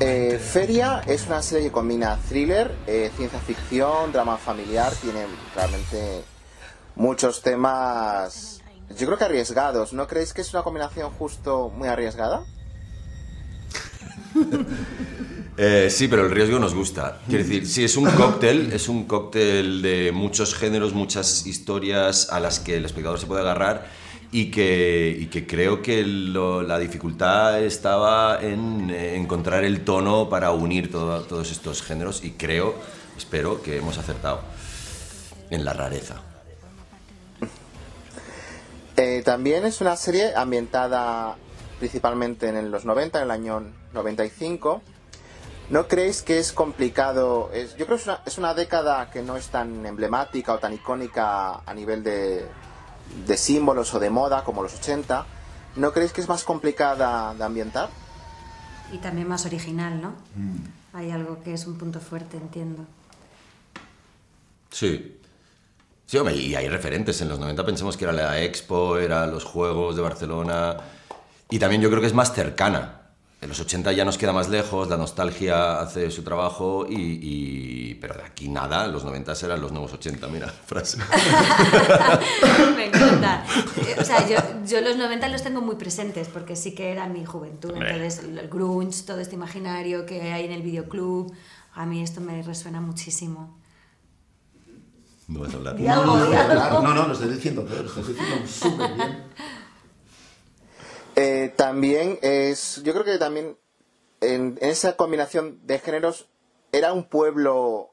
Eh, 0.00 0.38
Feria 0.38 1.02
es 1.06 1.26
una 1.26 1.40
serie 1.40 1.68
que 1.68 1.72
combina 1.72 2.18
thriller, 2.28 2.74
eh, 2.86 3.10
ciencia 3.16 3.38
ficción, 3.38 4.12
drama 4.12 4.36
familiar, 4.36 4.92
tiene 4.94 5.20
realmente 5.54 6.24
muchos 6.96 7.40
temas 7.42 8.63
yo 8.90 9.06
creo 9.06 9.18
que 9.18 9.24
arriesgados. 9.24 9.92
¿No 9.92 10.06
creéis 10.06 10.32
que 10.32 10.40
es 10.42 10.52
una 10.54 10.62
combinación 10.62 11.10
justo 11.10 11.70
muy 11.74 11.88
arriesgada? 11.88 12.42
Eh, 15.56 15.88
sí, 15.88 16.08
pero 16.08 16.26
el 16.26 16.32
riesgo 16.32 16.58
nos 16.58 16.74
gusta. 16.74 17.20
Quiero 17.28 17.44
decir, 17.44 17.64
si 17.68 17.84
es 17.84 17.96
un 17.96 18.10
cóctel, 18.10 18.72
es 18.72 18.88
un 18.88 19.04
cóctel 19.04 19.82
de 19.82 20.10
muchos 20.12 20.52
géneros, 20.52 20.94
muchas 20.94 21.46
historias 21.46 22.28
a 22.32 22.40
las 22.40 22.58
que 22.58 22.76
el 22.76 22.84
espectador 22.84 23.20
se 23.20 23.26
puede 23.26 23.42
agarrar 23.42 23.86
y 24.32 24.50
que, 24.50 25.16
y 25.16 25.26
que 25.26 25.46
creo 25.46 25.80
que 25.80 26.02
lo- 26.04 26.62
la 26.64 26.76
dificultad 26.80 27.62
estaba 27.62 28.40
en 28.42 28.90
eh, 28.90 29.14
encontrar 29.14 29.62
el 29.62 29.84
tono 29.84 30.28
para 30.28 30.50
unir 30.50 30.90
todo- 30.90 31.22
todos 31.22 31.52
estos 31.52 31.82
géneros 31.82 32.24
y 32.24 32.32
creo, 32.32 32.74
espero 33.16 33.62
que 33.62 33.76
hemos 33.76 33.96
acertado 33.96 34.40
en 35.50 35.64
la 35.64 35.72
rareza. 35.72 36.20
Eh, 38.96 39.22
también 39.24 39.64
es 39.64 39.80
una 39.80 39.96
serie 39.96 40.34
ambientada 40.36 41.36
principalmente 41.78 42.48
en 42.48 42.70
los 42.70 42.84
90, 42.84 43.18
en 43.18 43.24
el 43.24 43.30
año 43.30 43.62
95. 43.92 44.82
¿No 45.70 45.88
creéis 45.88 46.22
que 46.22 46.38
es 46.38 46.52
complicado? 46.52 47.50
Es, 47.52 47.76
yo 47.76 47.86
creo 47.86 47.96
que 47.96 48.02
es 48.02 48.06
una, 48.06 48.20
es 48.26 48.38
una 48.38 48.54
década 48.54 49.10
que 49.10 49.22
no 49.22 49.36
es 49.36 49.48
tan 49.48 49.84
emblemática 49.86 50.52
o 50.52 50.58
tan 50.58 50.74
icónica 50.74 51.62
a 51.66 51.74
nivel 51.74 52.04
de, 52.04 52.46
de 53.26 53.36
símbolos 53.36 53.92
o 53.94 53.98
de 53.98 54.10
moda 54.10 54.44
como 54.44 54.62
los 54.62 54.74
80. 54.74 55.26
¿No 55.76 55.92
creéis 55.92 56.12
que 56.12 56.20
es 56.20 56.28
más 56.28 56.44
complicada 56.44 57.34
de 57.34 57.42
ambientar? 57.42 57.88
Y 58.92 58.98
también 58.98 59.26
más 59.26 59.46
original, 59.46 60.00
¿no? 60.00 60.14
Hay 60.92 61.10
algo 61.10 61.42
que 61.42 61.54
es 61.54 61.66
un 61.66 61.76
punto 61.76 61.98
fuerte, 61.98 62.36
entiendo. 62.36 62.84
Sí. 64.70 65.18
Sí, 66.14 66.18
hombre, 66.18 66.36
y 66.36 66.54
hay 66.54 66.68
referentes. 66.68 67.20
En 67.22 67.28
los 67.28 67.40
90 67.40 67.66
pensamos 67.66 67.96
que 67.96 68.04
era 68.04 68.12
la 68.12 68.40
Expo, 68.40 68.98
eran 68.98 69.32
los 69.32 69.42
Juegos 69.42 69.96
de 69.96 70.02
Barcelona. 70.02 70.76
Y 71.50 71.58
también 71.58 71.82
yo 71.82 71.88
creo 71.90 72.00
que 72.00 72.06
es 72.06 72.14
más 72.14 72.32
cercana. 72.32 73.00
En 73.40 73.48
los 73.48 73.58
80 73.58 73.90
ya 73.90 74.04
nos 74.04 74.16
queda 74.16 74.32
más 74.32 74.48
lejos, 74.48 74.88
la 74.88 74.96
nostalgia 74.96 75.80
hace 75.80 76.12
su 76.12 76.22
trabajo, 76.22 76.86
y, 76.88 76.94
y- 77.20 77.94
pero 77.96 78.14
de 78.14 78.22
aquí 78.22 78.48
nada, 78.48 78.86
los 78.86 79.02
90 79.02 79.32
eran 79.42 79.60
los 79.60 79.72
nuevos 79.72 79.92
80, 79.92 80.28
mira, 80.28 80.46
frase. 80.66 80.98
Me 82.76 82.86
encanta. 82.86 83.44
Eh, 83.78 83.96
O 84.00 84.04
sea, 84.04 84.24
yo, 84.28 84.36
yo 84.64 84.80
los 84.82 84.96
90 84.96 85.26
los 85.30 85.42
tengo 85.42 85.60
muy 85.62 85.74
presentes 85.74 86.28
porque 86.28 86.54
sí 86.54 86.76
que 86.76 86.92
era 86.92 87.08
mi 87.08 87.24
juventud. 87.24 87.72
Hombre. 87.72 87.90
Entonces, 87.96 88.24
el 88.24 88.48
grunge, 88.48 89.02
todo 89.04 89.18
este 89.18 89.34
imaginario 89.34 90.06
que 90.06 90.32
hay 90.32 90.44
en 90.44 90.52
el 90.52 90.62
videoclub, 90.62 91.34
a 91.74 91.86
mí 91.86 92.04
esto 92.04 92.20
me 92.20 92.40
resuena 92.44 92.80
muchísimo. 92.80 93.58
No 95.28 95.40
vas 95.40 95.52
a 95.54 95.56
hablar. 95.56 95.76
Algo, 95.76 96.16
di 96.30 96.36
algo. 96.36 96.82
No, 96.82 96.94
no, 96.94 97.06
lo 97.08 97.12
estoy 97.14 97.28
diciendo, 97.34 97.64
pero 97.68 97.82
lo 97.82 97.88
estoy 97.88 98.04
diciendo 98.14 98.46
súper 98.46 98.92
bien. 98.94 99.24
Eh, 101.16 101.52
también 101.56 102.18
es, 102.22 102.82
yo 102.84 102.92
creo 102.92 103.04
que 103.04 103.18
también 103.18 103.56
en, 104.20 104.58
en 104.60 104.68
esa 104.70 104.96
combinación 104.96 105.60
de 105.66 105.78
géneros 105.78 106.26
era 106.72 106.92
un 106.92 107.04
pueblo 107.04 107.90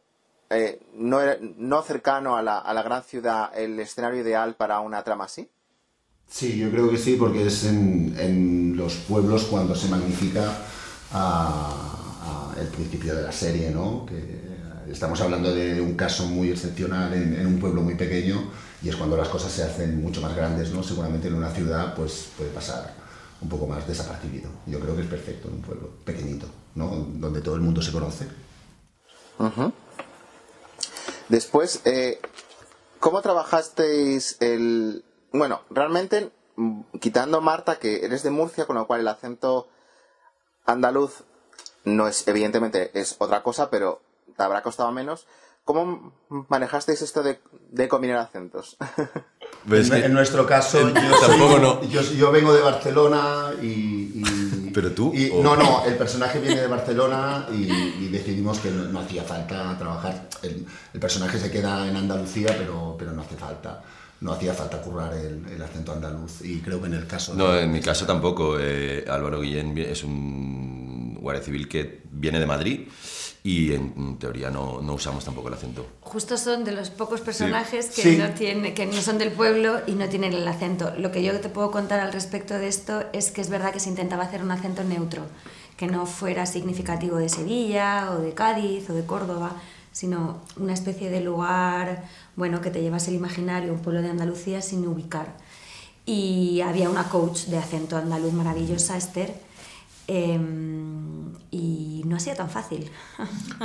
eh, 0.49 0.81
no, 0.95 1.21
era- 1.21 1.37
no 1.39 1.81
cercano 1.83 2.35
a 2.35 2.41
la, 2.41 2.57
a 2.57 2.73
la 2.73 2.81
gran 2.83 3.03
ciudad 3.03 3.51
el 3.57 3.79
escenario 3.79 4.21
ideal 4.21 4.55
para 4.55 4.79
una 4.79 5.03
trama 5.03 5.25
así. 5.25 5.47
Sí, 6.27 6.57
yo 6.57 6.71
creo 6.71 6.89
que 6.89 6.97
sí, 6.97 7.15
porque 7.15 7.45
es 7.45 7.63
en, 7.65 8.15
en 8.17 8.75
los 8.75 8.95
pueblos 8.95 9.43
cuando 9.43 9.75
se 9.75 9.87
magnifica 9.87 10.57
a- 11.11 12.53
a 12.55 12.59
el 12.59 12.67
principio 12.67 13.15
de 13.15 13.21
la 13.23 13.31
serie, 13.31 13.69
¿no? 13.69 14.05
Que 14.05 14.50
estamos 14.91 15.21
hablando 15.21 15.53
de 15.53 15.81
un 15.81 15.95
caso 15.95 16.25
muy 16.25 16.51
excepcional 16.51 17.13
en, 17.13 17.45
un 17.45 17.59
pueblo 17.59 17.81
muy 17.81 17.95
pequeño 17.95 18.51
y 18.83 18.89
es 18.89 18.95
cuando 18.95 19.15
las 19.15 19.29
cosas 19.29 19.51
se 19.51 19.63
hacen 19.63 20.01
mucho 20.01 20.21
más 20.21 20.35
grandes, 20.35 20.71
¿no? 20.71 20.83
Seguramente 20.83 21.27
en 21.27 21.35
una 21.35 21.51
ciudad 21.51 21.95
pues 21.95 22.29
puede 22.37 22.49
pasar 22.51 22.93
un 23.41 23.49
poco 23.49 23.67
más 23.67 23.87
desapercibido. 23.87 24.49
Yo 24.67 24.79
creo 24.79 24.95
que 24.95 25.03
es 25.03 25.07
perfecto 25.07 25.47
en 25.47 25.55
un 25.55 25.61
pueblo 25.61 25.89
pequeñito, 26.03 26.47
¿no? 26.75 27.07
Donde 27.13 27.41
todo 27.41 27.55
el 27.55 27.61
mundo 27.61 27.81
se 27.81 27.91
conoce. 27.91 28.27
Después, 31.29 31.81
eh, 31.85 32.19
¿cómo 32.99 33.21
trabajasteis 33.21 34.37
el... 34.39 35.03
Bueno, 35.31 35.61
realmente, 35.69 36.31
quitando 36.99 37.41
Marta, 37.41 37.79
que 37.79 38.05
eres 38.05 38.21
de 38.21 38.29
Murcia, 38.29 38.65
con 38.65 38.75
lo 38.75 38.85
cual 38.85 38.99
el 38.99 39.07
acento 39.07 39.67
andaluz 40.65 41.23
no 41.83 42.07
es, 42.07 42.27
evidentemente, 42.27 42.91
es 42.99 43.15
otra 43.17 43.41
cosa, 43.41 43.71
pero 43.71 44.01
te 44.41 44.45
habrá 44.45 44.63
costado 44.63 44.91
menos. 44.91 45.27
¿Cómo 45.63 46.13
manejasteis 46.49 47.03
esto 47.03 47.21
de, 47.21 47.39
de 47.69 47.87
combinar 47.87 48.17
acentos? 48.17 48.75
Ves 49.65 49.91
En, 49.91 49.99
que- 49.99 50.05
en 50.07 50.13
nuestro 50.13 50.47
caso, 50.47 50.79
en- 50.79 50.95
yo, 50.95 51.15
soy- 51.19 51.27
tampoco 51.29 51.59
no. 51.59 51.83
yo, 51.83 52.01
yo 52.01 52.31
vengo 52.31 52.51
de 52.51 52.61
Barcelona 52.61 53.51
y... 53.61 53.67
y- 53.67 54.71
¿Pero 54.73 54.91
tú? 54.93 55.11
y- 55.13 55.29
o- 55.29 55.43
no, 55.43 55.55
no, 55.55 55.85
el 55.85 55.95
personaje 55.97 56.39
viene 56.39 56.61
de 56.61 56.67
Barcelona 56.67 57.45
y, 57.51 57.71
y 57.71 58.07
decidimos 58.11 58.57
que 58.59 58.71
no, 58.71 58.85
no 58.85 58.99
hacía 59.01 59.21
falta 59.23 59.77
trabajar. 59.77 60.27
El, 60.41 60.65
el 60.93 60.99
personaje 60.99 61.37
se 61.37 61.51
queda 61.51 61.87
en 61.87 61.95
Andalucía, 61.95 62.55
pero, 62.57 62.95
pero 62.97 63.11
no 63.11 63.21
hace 63.21 63.35
falta. 63.35 63.83
No 64.21 64.31
hacía 64.33 64.53
falta 64.55 64.81
currar 64.81 65.13
el, 65.13 65.45
el 65.47 65.61
acento 65.61 65.91
andaluz. 65.91 66.41
Y 66.41 66.59
creo 66.61 66.79
que 66.81 66.87
en 66.87 66.93
el 66.95 67.05
caso... 67.05 67.35
No, 67.35 67.51
de- 67.51 67.63
en 67.63 67.71
mi 67.71 67.81
caso 67.81 68.07
tampoco. 68.07 68.57
Eh, 68.59 69.05
Álvaro 69.07 69.41
Guillén 69.41 69.77
es 69.77 70.03
un 70.03 71.19
guardia 71.21 71.43
civil 71.43 71.67
que 71.67 72.01
viene 72.11 72.39
de 72.39 72.47
Madrid 72.47 72.87
y 73.43 73.73
en 73.73 74.17
teoría 74.19 74.51
no, 74.51 74.81
no 74.81 74.93
usamos 74.93 75.25
tampoco 75.25 75.47
el 75.47 75.55
acento. 75.55 75.85
Justo 76.01 76.37
son 76.37 76.63
de 76.63 76.73
los 76.73 76.91
pocos 76.91 77.21
personajes 77.21 77.87
que, 77.87 78.01
Sí. 78.03 78.17
no 78.17 78.29
tiene, 78.31 78.73
que 78.75 78.85
no 78.85 79.01
son 79.01 79.17
del 79.17 79.31
pueblo 79.31 79.79
y 79.87 79.93
no 79.93 80.07
tienen 80.09 80.33
el 80.33 80.47
acento. 80.47 80.93
Lo 80.97 81.11
que 81.11 81.23
yo 81.23 81.39
te 81.39 81.49
puedo 81.49 81.71
contar 81.71 81.99
al 81.99 82.13
respecto 82.13 82.53
de 82.53 82.67
esto 82.67 83.03
es 83.13 83.31
que 83.31 83.41
es 83.41 83.49
verdad 83.49 83.73
que 83.73 83.79
se 83.79 83.89
intentaba 83.89 84.23
hacer 84.23 84.43
un 84.43 84.51
acento 84.51 84.83
neutro, 84.83 85.23
que 85.75 85.87
no 85.87 86.05
fuera 86.05 86.45
significativo 86.45 87.17
de 87.17 87.29
Sevilla 87.29 88.11
o 88.11 88.19
de 88.19 88.33
Cádiz 88.35 88.87
o 88.91 88.93
de 88.93 89.05
Córdoba, 89.05 89.55
sino 89.91 90.41
una 90.57 90.73
especie 90.73 91.09
de 91.09 91.21
lugar 91.21 92.03
bueno, 92.35 92.61
que 92.61 92.69
te 92.69 92.81
llevas 92.81 93.07
el 93.07 93.15
imaginario, 93.15 93.73
un 93.73 93.79
pueblo 93.79 94.01
de 94.03 94.09
Andalucía 94.09 94.61
sin 94.61 94.87
ubicar. 94.87 95.35
Y 96.05 96.61
había 96.61 96.89
una 96.89 97.09
coach 97.09 97.45
de 97.45 97.57
acento 97.57 97.97
andaluz 97.97 98.33
maravillosa, 98.33 98.97
Esther, 98.97 99.33
em, 100.07 101.33
y 101.51 102.01
no 102.05 102.15
ha 102.15 102.19
sido 102.19 102.37
tan 102.37 102.49
fácil. 102.49 102.89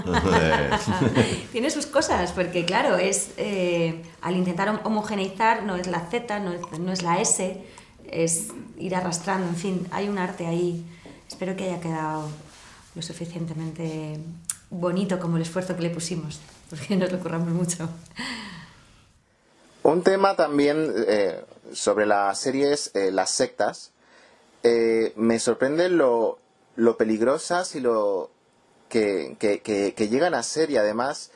Tiene 1.52 1.70
sus 1.70 1.86
cosas, 1.86 2.32
porque 2.32 2.64
claro, 2.64 2.96
es 2.96 3.30
eh, 3.36 4.02
al 4.22 4.36
intentar 4.36 4.68
hom- 4.68 4.80
homogeneizar, 4.84 5.62
no 5.64 5.76
es 5.76 5.86
la 5.86 6.00
Z, 6.10 6.38
no 6.40 6.52
es, 6.52 6.60
no 6.78 6.92
es 6.92 7.02
la 7.02 7.20
S, 7.20 7.62
es 8.10 8.48
ir 8.78 8.94
arrastrando, 8.94 9.46
en 9.48 9.56
fin, 9.56 9.86
hay 9.90 10.08
un 10.08 10.18
arte 10.18 10.46
ahí. 10.46 10.84
Espero 11.28 11.56
que 11.56 11.64
haya 11.64 11.80
quedado 11.80 12.28
lo 12.94 13.02
suficientemente 13.02 14.18
bonito 14.70 15.18
como 15.18 15.36
el 15.36 15.42
esfuerzo 15.42 15.76
que 15.76 15.82
le 15.82 15.90
pusimos, 15.90 16.40
porque 16.70 16.96
nos 16.96 17.10
lo 17.12 17.18
curramos 17.18 17.48
mucho. 17.50 17.88
Un 19.82 20.02
tema 20.02 20.34
también 20.34 20.92
eh, 21.06 21.44
sobre 21.72 22.06
las 22.06 22.38
series, 22.40 22.90
eh, 22.94 23.10
las 23.12 23.30
sectas. 23.30 23.90
Eh, 24.68 25.12
me 25.16 25.38
sorprende 25.38 25.88
lo, 25.88 26.38
lo 26.74 26.96
peligrosas 26.96 27.74
y 27.76 27.80
lo 27.80 28.30
que, 28.88 29.36
que- 29.38 29.60
llegan 30.08 30.34
a 30.34 30.42
ser 30.42 30.70
y 30.70 30.76
además 30.76 31.30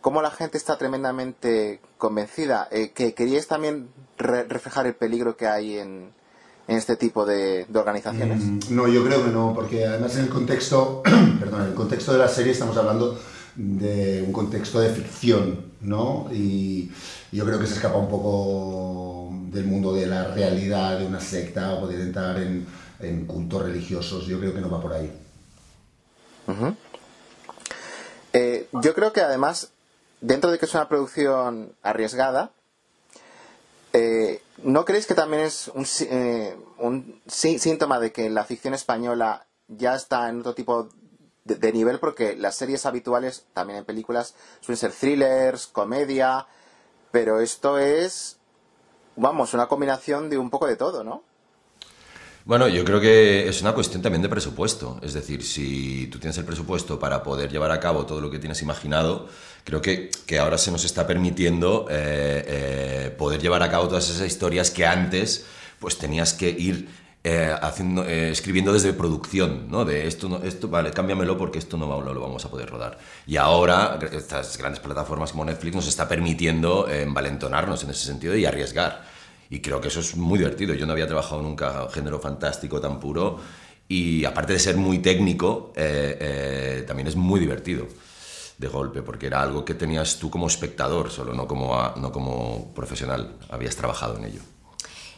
cómo 0.00 0.22
la 0.22 0.30
gente 0.30 0.56
está 0.56 0.78
tremendamente 0.78 1.80
convencida. 1.98 2.68
Eh, 2.70 2.90
que 2.92 3.12
queríais 3.12 3.46
también 3.48 3.88
re- 4.16 4.44
reflejar 4.44 4.86
el 4.86 4.94
peligro 4.94 5.36
que 5.36 5.46
hay 5.46 5.78
en, 5.78 6.10
en 6.68 6.76
este 6.76 6.96
tipo 6.96 7.26
de, 7.26 7.66
de 7.68 7.78
organizaciones. 7.78 8.40
Mm, 8.42 8.58
No, 8.70 8.88
yo 8.88 9.04
creo 9.04 9.24
que 9.24 9.30
no, 9.30 9.52
porque 9.54 9.84
además 9.86 10.16
en 10.16 10.22
el 10.24 10.30
contexto, 10.30 11.02
perdón, 11.38 11.62
en 11.62 11.68
el 11.68 11.74
contexto 11.74 12.12
de 12.12 12.18
la 12.18 12.28
serie 12.28 12.52
estamos 12.52 12.76
hablando 12.78 13.18
de 13.56 14.22
un 14.26 14.32
contexto 14.32 14.80
de 14.80 14.88
ficción, 14.90 15.72
¿no? 15.82 16.28
Y 16.32 16.90
yo 17.32 17.44
creo 17.44 17.58
que 17.58 17.66
se 17.66 17.74
escapa 17.74 17.98
un 17.98 18.08
poco 18.08 19.19
del 19.50 19.64
mundo 19.64 19.92
de 19.94 20.06
la 20.06 20.24
realidad 20.34 20.98
de 20.98 21.06
una 21.06 21.20
secta 21.20 21.74
o 21.74 21.80
poder 21.80 22.00
entrar 22.00 22.38
en, 22.38 22.66
cultos 23.26 23.62
religiosos. 23.62 24.26
Yo 24.26 24.38
creo 24.38 24.54
que 24.54 24.60
no 24.60 24.70
va 24.70 24.80
por 24.80 24.92
ahí. 24.92 25.10
Eh, 28.32 28.68
yo 28.72 28.94
creo 28.94 29.12
que 29.12 29.20
además, 29.20 29.72
dentro 30.20 30.50
de 30.50 30.58
que 30.58 30.66
es 30.66 30.74
una 30.74 30.88
producción 30.88 31.74
arriesgada, 31.82 32.50
eh, 33.92 34.42
¿no 34.62 34.84
creéis 34.84 35.06
que 35.06 35.14
también 35.14 35.42
es 35.42 35.68
un, 35.68 35.86
eh, 36.02 36.56
un 36.78 37.20
sí- 37.26 37.58
síntoma 37.58 37.98
de 37.98 38.12
que 38.12 38.30
la 38.30 38.44
ficción 38.44 38.74
española 38.74 39.46
ya 39.68 39.94
está 39.96 40.28
en 40.28 40.40
otro 40.40 40.54
tipo 40.54 40.88
de, 41.44 41.56
de 41.56 41.72
nivel? 41.72 41.98
Porque 41.98 42.36
las 42.36 42.54
series 42.56 42.86
habituales, 42.86 43.46
también 43.52 43.80
en 43.80 43.84
películas, 43.84 44.34
suelen 44.60 44.78
ser 44.78 44.92
thrillers, 44.92 45.66
comedia, 45.66 46.46
pero 47.10 47.40
esto 47.40 47.78
es, 47.78 48.36
vamos, 49.20 49.54
una 49.54 49.66
combinación 49.66 50.28
de 50.30 50.38
un 50.38 50.50
poco 50.50 50.66
de 50.66 50.76
todo, 50.76 51.04
¿no? 51.04 51.22
Bueno, 52.44 52.68
yo 52.68 52.84
creo 52.84 53.00
que 53.00 53.46
es 53.48 53.60
una 53.60 53.74
cuestión 53.74 54.02
también 54.02 54.22
de 54.22 54.28
presupuesto. 54.28 54.98
Es 55.02 55.12
decir, 55.12 55.42
si 55.44 56.06
tú 56.06 56.18
tienes 56.18 56.38
el 56.38 56.44
presupuesto 56.44 56.98
para 56.98 57.22
poder 57.22 57.50
llevar 57.50 57.70
a 57.70 57.78
cabo 57.78 58.06
todo 58.06 58.20
lo 58.20 58.30
que 58.30 58.38
tienes 58.38 58.62
imaginado, 58.62 59.28
creo 59.62 59.82
que, 59.82 60.10
que 60.26 60.38
ahora 60.38 60.56
se 60.56 60.72
nos 60.72 60.84
está 60.84 61.06
permitiendo 61.06 61.86
eh, 61.90 62.44
eh, 62.46 63.14
poder 63.16 63.40
llevar 63.40 63.62
a 63.62 63.70
cabo 63.70 63.88
todas 63.88 64.08
esas 64.08 64.26
historias 64.26 64.70
que 64.70 64.86
antes 64.86 65.44
pues 65.78 65.98
tenías 65.98 66.32
que 66.32 66.50
ir 66.50 66.88
eh, 67.22 67.54
haciendo, 67.60 68.04
eh, 68.04 68.30
escribiendo 68.30 68.72
desde 68.72 68.92
producción, 68.92 69.70
¿no? 69.70 69.84
De 69.84 70.06
esto, 70.06 70.28
no, 70.28 70.38
esto 70.38 70.68
vale, 70.68 70.90
cámbiamelo 70.90 71.36
porque 71.36 71.58
esto 71.58 71.76
no, 71.76 72.00
lo 72.00 72.20
vamos 72.20 72.44
a 72.44 72.50
poder 72.50 72.70
rodar. 72.70 72.98
Y 73.26 73.36
ahora 73.36 73.98
estas 74.12 74.56
grandes 74.56 74.80
plataformas 74.80 75.32
como 75.32 75.44
Netflix 75.44 75.76
nos 75.76 75.88
está 75.88 76.08
permitiendo 76.08 76.88
eh, 76.88 77.02
envalentonarnos 77.02 77.84
en 77.84 77.90
ese 77.90 78.06
sentido 78.06 78.36
y 78.36 78.46
arriesgar. 78.46 79.04
Y 79.50 79.60
creo 79.60 79.80
que 79.80 79.88
eso 79.88 80.00
es 80.00 80.16
muy 80.16 80.38
divertido. 80.38 80.74
Yo 80.74 80.86
no 80.86 80.92
había 80.92 81.06
trabajado 81.06 81.42
nunca 81.42 81.88
género 81.92 82.20
fantástico 82.20 82.80
tan 82.80 83.00
puro 83.00 83.40
y 83.90 84.24
aparte 84.24 84.52
de 84.52 84.60
ser 84.60 84.76
muy 84.76 85.00
técnico, 85.00 85.72
eh, 85.74 86.16
eh, 86.20 86.84
también 86.86 87.08
es 87.08 87.16
muy 87.16 87.40
divertido 87.40 87.88
de 88.56 88.68
golpe, 88.68 89.02
porque 89.02 89.26
era 89.26 89.42
algo 89.42 89.64
que 89.64 89.74
tenías 89.74 90.16
tú 90.20 90.30
como 90.30 90.46
espectador, 90.46 91.10
solo 91.10 91.34
no 91.34 91.48
como, 91.48 91.76
no 91.96 92.12
como 92.12 92.72
profesional, 92.72 93.34
habías 93.48 93.74
trabajado 93.74 94.16
en 94.16 94.26
ello. 94.26 94.42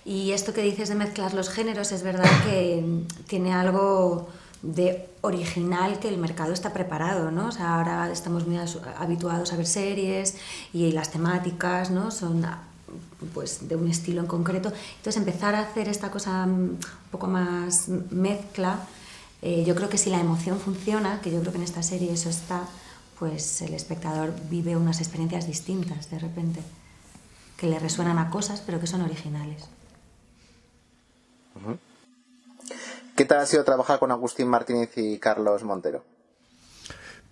Y 0.04 0.32
esto 0.32 0.52
que 0.52 0.62
dices 0.62 0.88
de 0.88 0.94
mezclar 0.94 1.34
los 1.34 1.48
géneros, 1.48 1.92
es 1.92 2.02
verdad 2.02 2.28
que 2.44 2.84
tiene 3.26 3.52
algo 3.52 4.28
de 4.62 5.08
original 5.22 5.98
que 5.98 6.08
el 6.08 6.18
mercado 6.18 6.52
está 6.52 6.72
preparado, 6.72 7.30
¿no? 7.30 7.48
O 7.48 7.52
sea, 7.52 7.76
ahora 7.76 8.10
estamos 8.10 8.46
muy 8.46 8.58
habituados 8.98 9.52
a 9.52 9.56
ver 9.56 9.66
series 9.66 10.36
y 10.72 10.92
las 10.92 11.10
temáticas, 11.10 11.90
¿no? 11.90 12.10
Son 12.10 12.44
pues 13.32 13.68
de 13.68 13.76
un 13.76 13.88
estilo 13.88 14.20
en 14.20 14.26
concreto. 14.26 14.72
Entonces 14.96 15.16
empezar 15.16 15.54
a 15.54 15.60
hacer 15.60 15.88
esta 15.88 16.10
cosa 16.10 16.44
un 16.44 16.78
poco 17.10 17.26
más 17.26 17.88
mezcla, 17.88 18.80
eh, 19.40 19.64
yo 19.66 19.74
creo 19.74 19.88
que 19.88 19.98
si 19.98 20.10
la 20.10 20.20
emoción 20.20 20.60
funciona, 20.60 21.20
que 21.20 21.32
yo 21.32 21.40
creo 21.40 21.52
que 21.52 21.58
en 21.58 21.64
esta 21.64 21.82
serie 21.82 22.12
eso 22.12 22.30
está, 22.30 22.62
pues 23.18 23.62
el 23.62 23.74
espectador 23.74 24.32
vive 24.48 24.76
unas 24.76 25.00
experiencias 25.00 25.46
distintas 25.46 26.10
de 26.10 26.18
repente, 26.18 26.60
que 27.56 27.66
le 27.66 27.78
resuenan 27.78 28.18
a 28.18 28.30
cosas 28.30 28.62
pero 28.64 28.78
que 28.78 28.86
son 28.86 29.02
originales. 29.02 29.64
¿Qué 33.16 33.24
tal 33.24 33.40
ha 33.40 33.46
sido 33.46 33.64
trabajar 33.64 33.98
con 33.98 34.10
Agustín 34.10 34.48
Martínez 34.48 34.90
y 34.96 35.18
Carlos 35.18 35.62
Montero? 35.64 36.04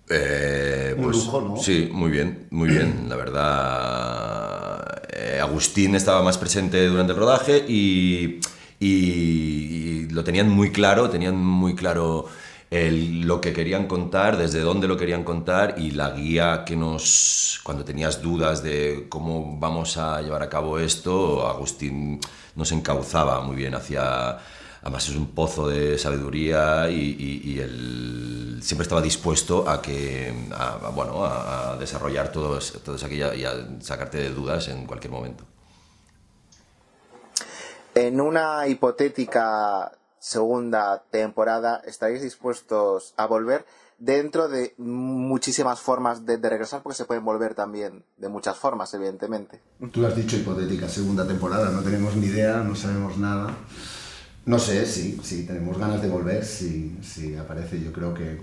Eh, 0.08 0.94
pues, 1.00 1.16
lujo, 1.16 1.40
¿no? 1.40 1.56
Sí, 1.56 1.88
muy 1.92 2.10
bien, 2.10 2.48
muy 2.50 2.68
bien. 2.68 3.08
La 3.08 3.16
verdad, 3.16 5.02
eh, 5.08 5.38
Agustín 5.40 5.94
estaba 5.94 6.22
más 6.22 6.36
presente 6.36 6.86
durante 6.86 7.12
el 7.12 7.18
rodaje 7.18 7.64
y, 7.66 8.40
y, 8.80 10.08
lo 10.10 10.24
tenían 10.24 10.48
muy 10.48 10.72
claro, 10.72 11.08
tenían 11.08 11.36
muy 11.36 11.74
claro 11.74 12.26
lo 12.72 13.40
que 13.40 13.52
querían 13.52 13.88
contar, 13.88 14.36
desde 14.36 14.60
dónde 14.60 14.86
lo 14.86 14.96
querían 14.96 15.24
contar 15.24 15.74
y 15.76 15.90
la 15.90 16.10
guía 16.10 16.64
que 16.64 16.76
nos, 16.76 17.60
cuando 17.64 17.84
tenías 17.84 18.22
dudas 18.22 18.62
de 18.62 19.06
cómo 19.08 19.58
vamos 19.58 19.96
a 19.96 20.22
llevar 20.22 20.42
a 20.44 20.48
cabo 20.48 20.78
esto, 20.78 21.48
Agustín 21.48 22.20
nos 22.54 22.72
encauzaba 22.72 23.40
muy 23.40 23.56
bien 23.56 23.74
hacia... 23.74 24.38
Además 24.82 25.06
es 25.10 25.16
un 25.16 25.34
pozo 25.34 25.68
de 25.68 25.98
sabiduría 25.98 26.88
y, 26.88 27.58
él 27.60 28.60
siempre 28.62 28.84
estaba 28.84 29.02
dispuesto 29.02 29.68
a 29.68 29.82
que, 29.82 30.32
bueno, 30.94 31.22
a, 31.22 31.76
desarrollar 31.78 32.32
todas 32.32 33.04
aquellas 33.04 33.36
y 33.36 33.44
a 33.44 33.52
sacarte 33.80 34.16
de 34.16 34.30
dudas 34.30 34.68
en 34.68 34.86
cualquier 34.86 35.12
momento. 35.12 35.44
En 37.94 38.20
una 38.20 38.68
hipotética 38.68 39.92
segunda 40.18 41.02
temporada, 41.10 41.82
¿estaréis 41.84 42.22
dispuestos 42.22 43.14
a 43.16 43.26
volver? 43.26 43.66
Dentro 44.00 44.48
de 44.48 44.72
muchísimas 44.78 45.78
formas 45.78 46.24
de, 46.24 46.38
regresar, 46.38 46.82
porque 46.82 46.96
se 46.96 47.04
pueden 47.04 47.22
volver 47.22 47.54
también 47.54 48.02
de 48.16 48.30
muchas 48.30 48.56
formas, 48.56 48.94
evidentemente. 48.94 49.60
Tú 49.92 50.06
has 50.06 50.16
dicho 50.16 50.36
hipotética 50.36 50.88
segunda 50.88 51.26
temporada, 51.26 51.70
no 51.70 51.82
tenemos 51.82 52.16
ni 52.16 52.26
idea, 52.26 52.64
no 52.64 52.74
sabemos 52.74 53.18
nada. 53.18 53.54
No 54.46 54.58
sé, 54.58 54.86
sí, 54.86 55.20
sí, 55.22 55.46
tenemos 55.46 55.76
ganas 55.76 56.00
de 56.00 56.08
volver, 56.08 56.46
si 56.46 56.96
sí, 57.02 57.36
aparece. 57.36 57.78
Yo 57.78 57.92
creo 57.92 58.14
que 58.14 58.40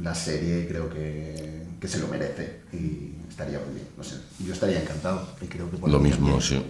la 0.00 0.14
serie 0.14 0.66
creo 0.66 0.88
que, 0.88 1.62
que, 1.78 1.86
se 1.86 1.98
lo 1.98 2.08
merece 2.08 2.62
y 2.72 3.14
estaría 3.28 3.58
muy 3.58 3.74
bien. 3.74 3.88
No 3.94 4.04
sé, 4.04 4.16
yo 4.42 4.54
estaría 4.54 4.80
encantado 4.80 5.28
y 5.38 5.48
creo 5.48 5.70
que 5.70 5.76
Lo 5.86 5.98
mismo, 5.98 6.40
sí. 6.40 6.64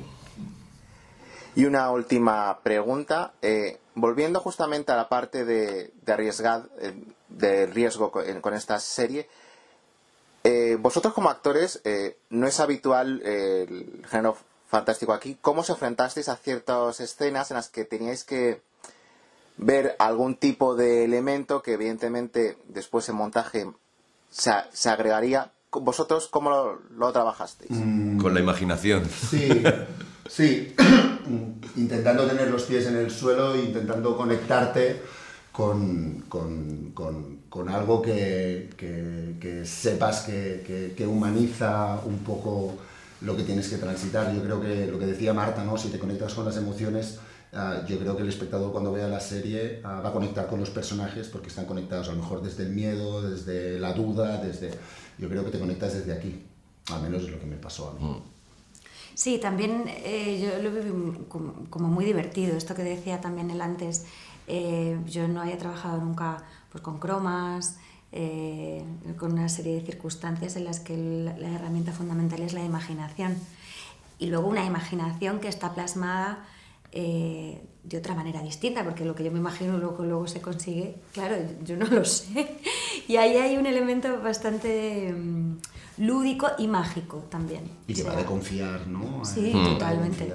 Y 1.55 1.65
una 1.67 1.91
última 1.91 2.59
pregunta. 2.65 3.35
Eh, 3.41 3.79
volviendo 3.97 4.41
justamente 4.41 4.93
a 4.93 4.97
la 4.97 5.09
parte 5.09 5.45
de, 5.45 5.91
de 6.03 6.13
arriesgar, 6.13 6.69
eh, 6.81 6.95
de 7.29 7.67
riesgo 7.67 8.13
con, 8.13 8.55
esta 8.55 8.79
serie, 8.79 9.29
eh, 10.45 10.77
vosotros 10.79 11.13
como 11.13 11.31
actores, 11.31 11.81
eh, 11.85 12.19
no 12.31 12.47
es 12.47 12.61
habitual 12.61 13.23
el 13.23 14.05
género 14.09 14.37
fantástico 14.69 15.13
aquí. 15.13 15.37
¿Cómo 15.41 15.63
os 15.63 15.71
enfrentasteis 15.71 16.29
a 16.29 16.37
ciertas 16.37 17.01
escenas 17.01 17.51
en 17.51 17.57
las 17.57 17.69
que 17.69 17.85
teníais 17.85 18.23
que 18.23 18.61
ver 19.57 19.97
algún 19.99 20.37
tipo 20.37 20.77
de 20.77 21.05
elemento 21.05 21.63
que 21.63 21.73
evidentemente 21.73 22.59
después 22.69 23.09
en 23.09 23.17
montaje 23.17 23.67
se, 24.31 24.53
se 24.73 24.91
agregaría? 24.91 25.53
¿Vosotros 25.73 26.29
cómo 26.29 26.51
lo, 26.51 26.81
lo 26.91 27.13
trabajasteis? 27.13 27.71
Mm. 27.71 28.21
Con 28.21 28.35
la 28.35 28.41
imaginación. 28.41 29.09
Sí, 29.09 29.65
sí. 30.29 30.75
intentando 31.77 32.27
tener 32.27 32.51
los 32.51 32.63
pies 32.63 32.87
en 32.87 32.97
el 32.97 33.11
suelo 33.11 33.57
intentando 33.57 34.17
conectarte 34.17 35.01
con, 35.57 36.25
algo 37.69 38.03
que, 38.03 39.63
sepas 39.65 40.23
que, 40.23 41.07
humaniza 41.07 42.01
un 42.05 42.19
poco 42.19 42.75
lo 43.23 43.37
que 43.37 43.43
tienes 43.43 43.69
que 43.69 43.79
transitar. 43.79 44.35
Yo 44.35 44.43
creo 44.43 44.61
que 44.61 44.87
lo 44.87 44.99
que 44.99 45.07
decía 45.07 45.33
Marta, 45.33 45.65
¿no? 45.65 45.79
si 45.79 45.89
te 45.89 45.99
conectas 45.99 46.35
con 46.35 46.45
las 46.45 46.57
emociones, 46.59 47.19
ah, 47.55 47.83
yo 47.89 47.99
creo 47.99 48.17
que 48.17 48.23
el 48.23 48.29
espectador 48.29 48.71
cuando 48.73 48.93
vea 48.93 49.09
la 49.09 49.21
serie 49.21 49.81
ah, 49.85 50.03
va 50.05 50.11
a 50.11 50.13
conectar 50.13 50.47
con 50.47 50.61
los 50.61 50.69
personajes 50.71 51.29
porque 51.29 51.49
están 51.49 51.65
conectados 51.65 52.09
a 52.09 52.13
lo 52.13 52.19
mejor 52.19 52.43
desde 52.43 52.65
el 52.65 52.71
miedo, 52.71 53.23
desde 53.23 53.79
la 53.79 53.93
duda, 53.95 54.39
desde... 54.39 54.71
Yo 55.19 55.31
creo 55.31 55.43
que 55.47 55.51
te 55.51 55.59
conectas 55.59 55.95
desde 55.95 56.13
aquí, 56.13 56.45
al 56.93 57.01
menos 57.01 57.23
es 57.23 57.31
lo 57.31 57.41
que 57.41 57.47
me 57.47 57.57
pasó 57.57 57.89
a 57.89 57.95
mí. 57.95 58.07
Mm. 58.07 58.36
Sí, 59.17 59.39
también 59.39 59.85
eh, 59.87 60.39
yo 60.43 60.63
lo 60.63 60.71
viví 60.71 61.25
como, 61.31 61.89
muy 61.89 62.05
divertido, 62.05 62.55
esto 62.55 62.75
que 62.75 62.85
decía 62.85 63.19
también 63.19 63.51
él 63.51 63.63
antes, 63.63 64.05
eh, 64.47 64.99
yo 65.07 65.27
no 65.27 65.41
había 65.41 65.57
trabajado 65.57 65.99
nunca 66.03 66.45
pues, 66.71 66.85
con 66.85 66.99
cromas, 66.99 67.79
eh, 68.13 68.85
con 69.19 69.33
una 69.33 69.49
serie 69.49 69.77
de 69.77 69.81
circunstancias 69.87 70.57
en 70.57 70.67
las 70.67 70.81
que 70.81 70.99
la 70.99 71.49
herramienta 71.49 71.93
fundamental 71.93 72.43
es 72.43 72.53
la 72.53 72.63
imaginación. 72.63 73.39
Y 74.19 74.27
luego 74.27 74.49
una 74.49 74.67
imaginación 74.67 75.41
que 75.41 75.49
está 75.49 75.73
plasmada 75.73 76.45
de 76.93 77.99
otra 77.99 78.15
manera 78.15 78.43
distinta, 78.43 78.85
porque 78.85 79.07
lo 79.07 79.15
que 79.15 79.25
yo 79.25 79.33
me 79.33 79.39
imagino 79.39 79.79
luego, 79.79 80.05
luego 80.05 80.27
se 80.27 80.43
consigue, 80.43 80.97
claro, 81.15 81.37
yo 81.65 81.77
no 81.77 81.87
lo 81.87 82.05
sé. 82.05 82.59
Y 83.09 83.17
ahí 83.17 83.37
hay 83.37 83.57
un 83.57 83.65
elemento 83.65 84.21
bastante... 84.21 85.11
Mm, 85.11 85.57
lúdico 85.99 86.49
y 86.59 86.69
mágico 86.69 87.25
también. 87.31 87.71
Y 87.87 87.95
que 87.95 88.03
va 88.03 88.15
de 88.15 88.25
confiar, 88.25 88.87
¿no? 88.87 89.25
Sí, 89.25 89.53
mm. 89.55 89.65
totalmente. 89.65 90.35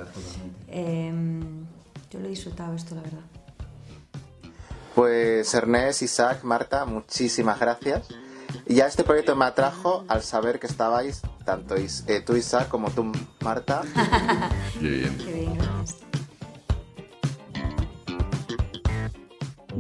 Em, 0.68 1.66
yo 2.10 2.20
lo 2.20 2.26
he 2.26 2.30
disfrutado 2.30 2.74
esto, 2.76 2.96
la 2.96 3.02
verdad. 3.02 3.22
Pues 4.96 5.54
Ernest, 5.54 6.02
Isaac, 6.02 6.44
Marta, 6.44 6.86
muchísimas 6.86 7.60
gracias. 7.60 8.08
Y 8.66 8.76
ya 8.76 8.88
este 8.88 9.04
proyecto 9.04 9.36
me 9.36 9.46
atrajo 9.46 10.04
al 10.08 10.24
saber 10.24 10.60
que 10.60 10.68
estabais, 10.68 11.22
tanto 11.46 11.76
eh, 11.76 12.22
tú 12.26 12.36
Isaac 12.36 12.68
como 12.68 12.92
tú 12.92 13.12
Marta. 13.42 13.82
Qué 14.80 14.88
bien. 14.88 15.18
Qué 15.18 15.34
bien, 15.34 15.58
gracias. 15.58 16.11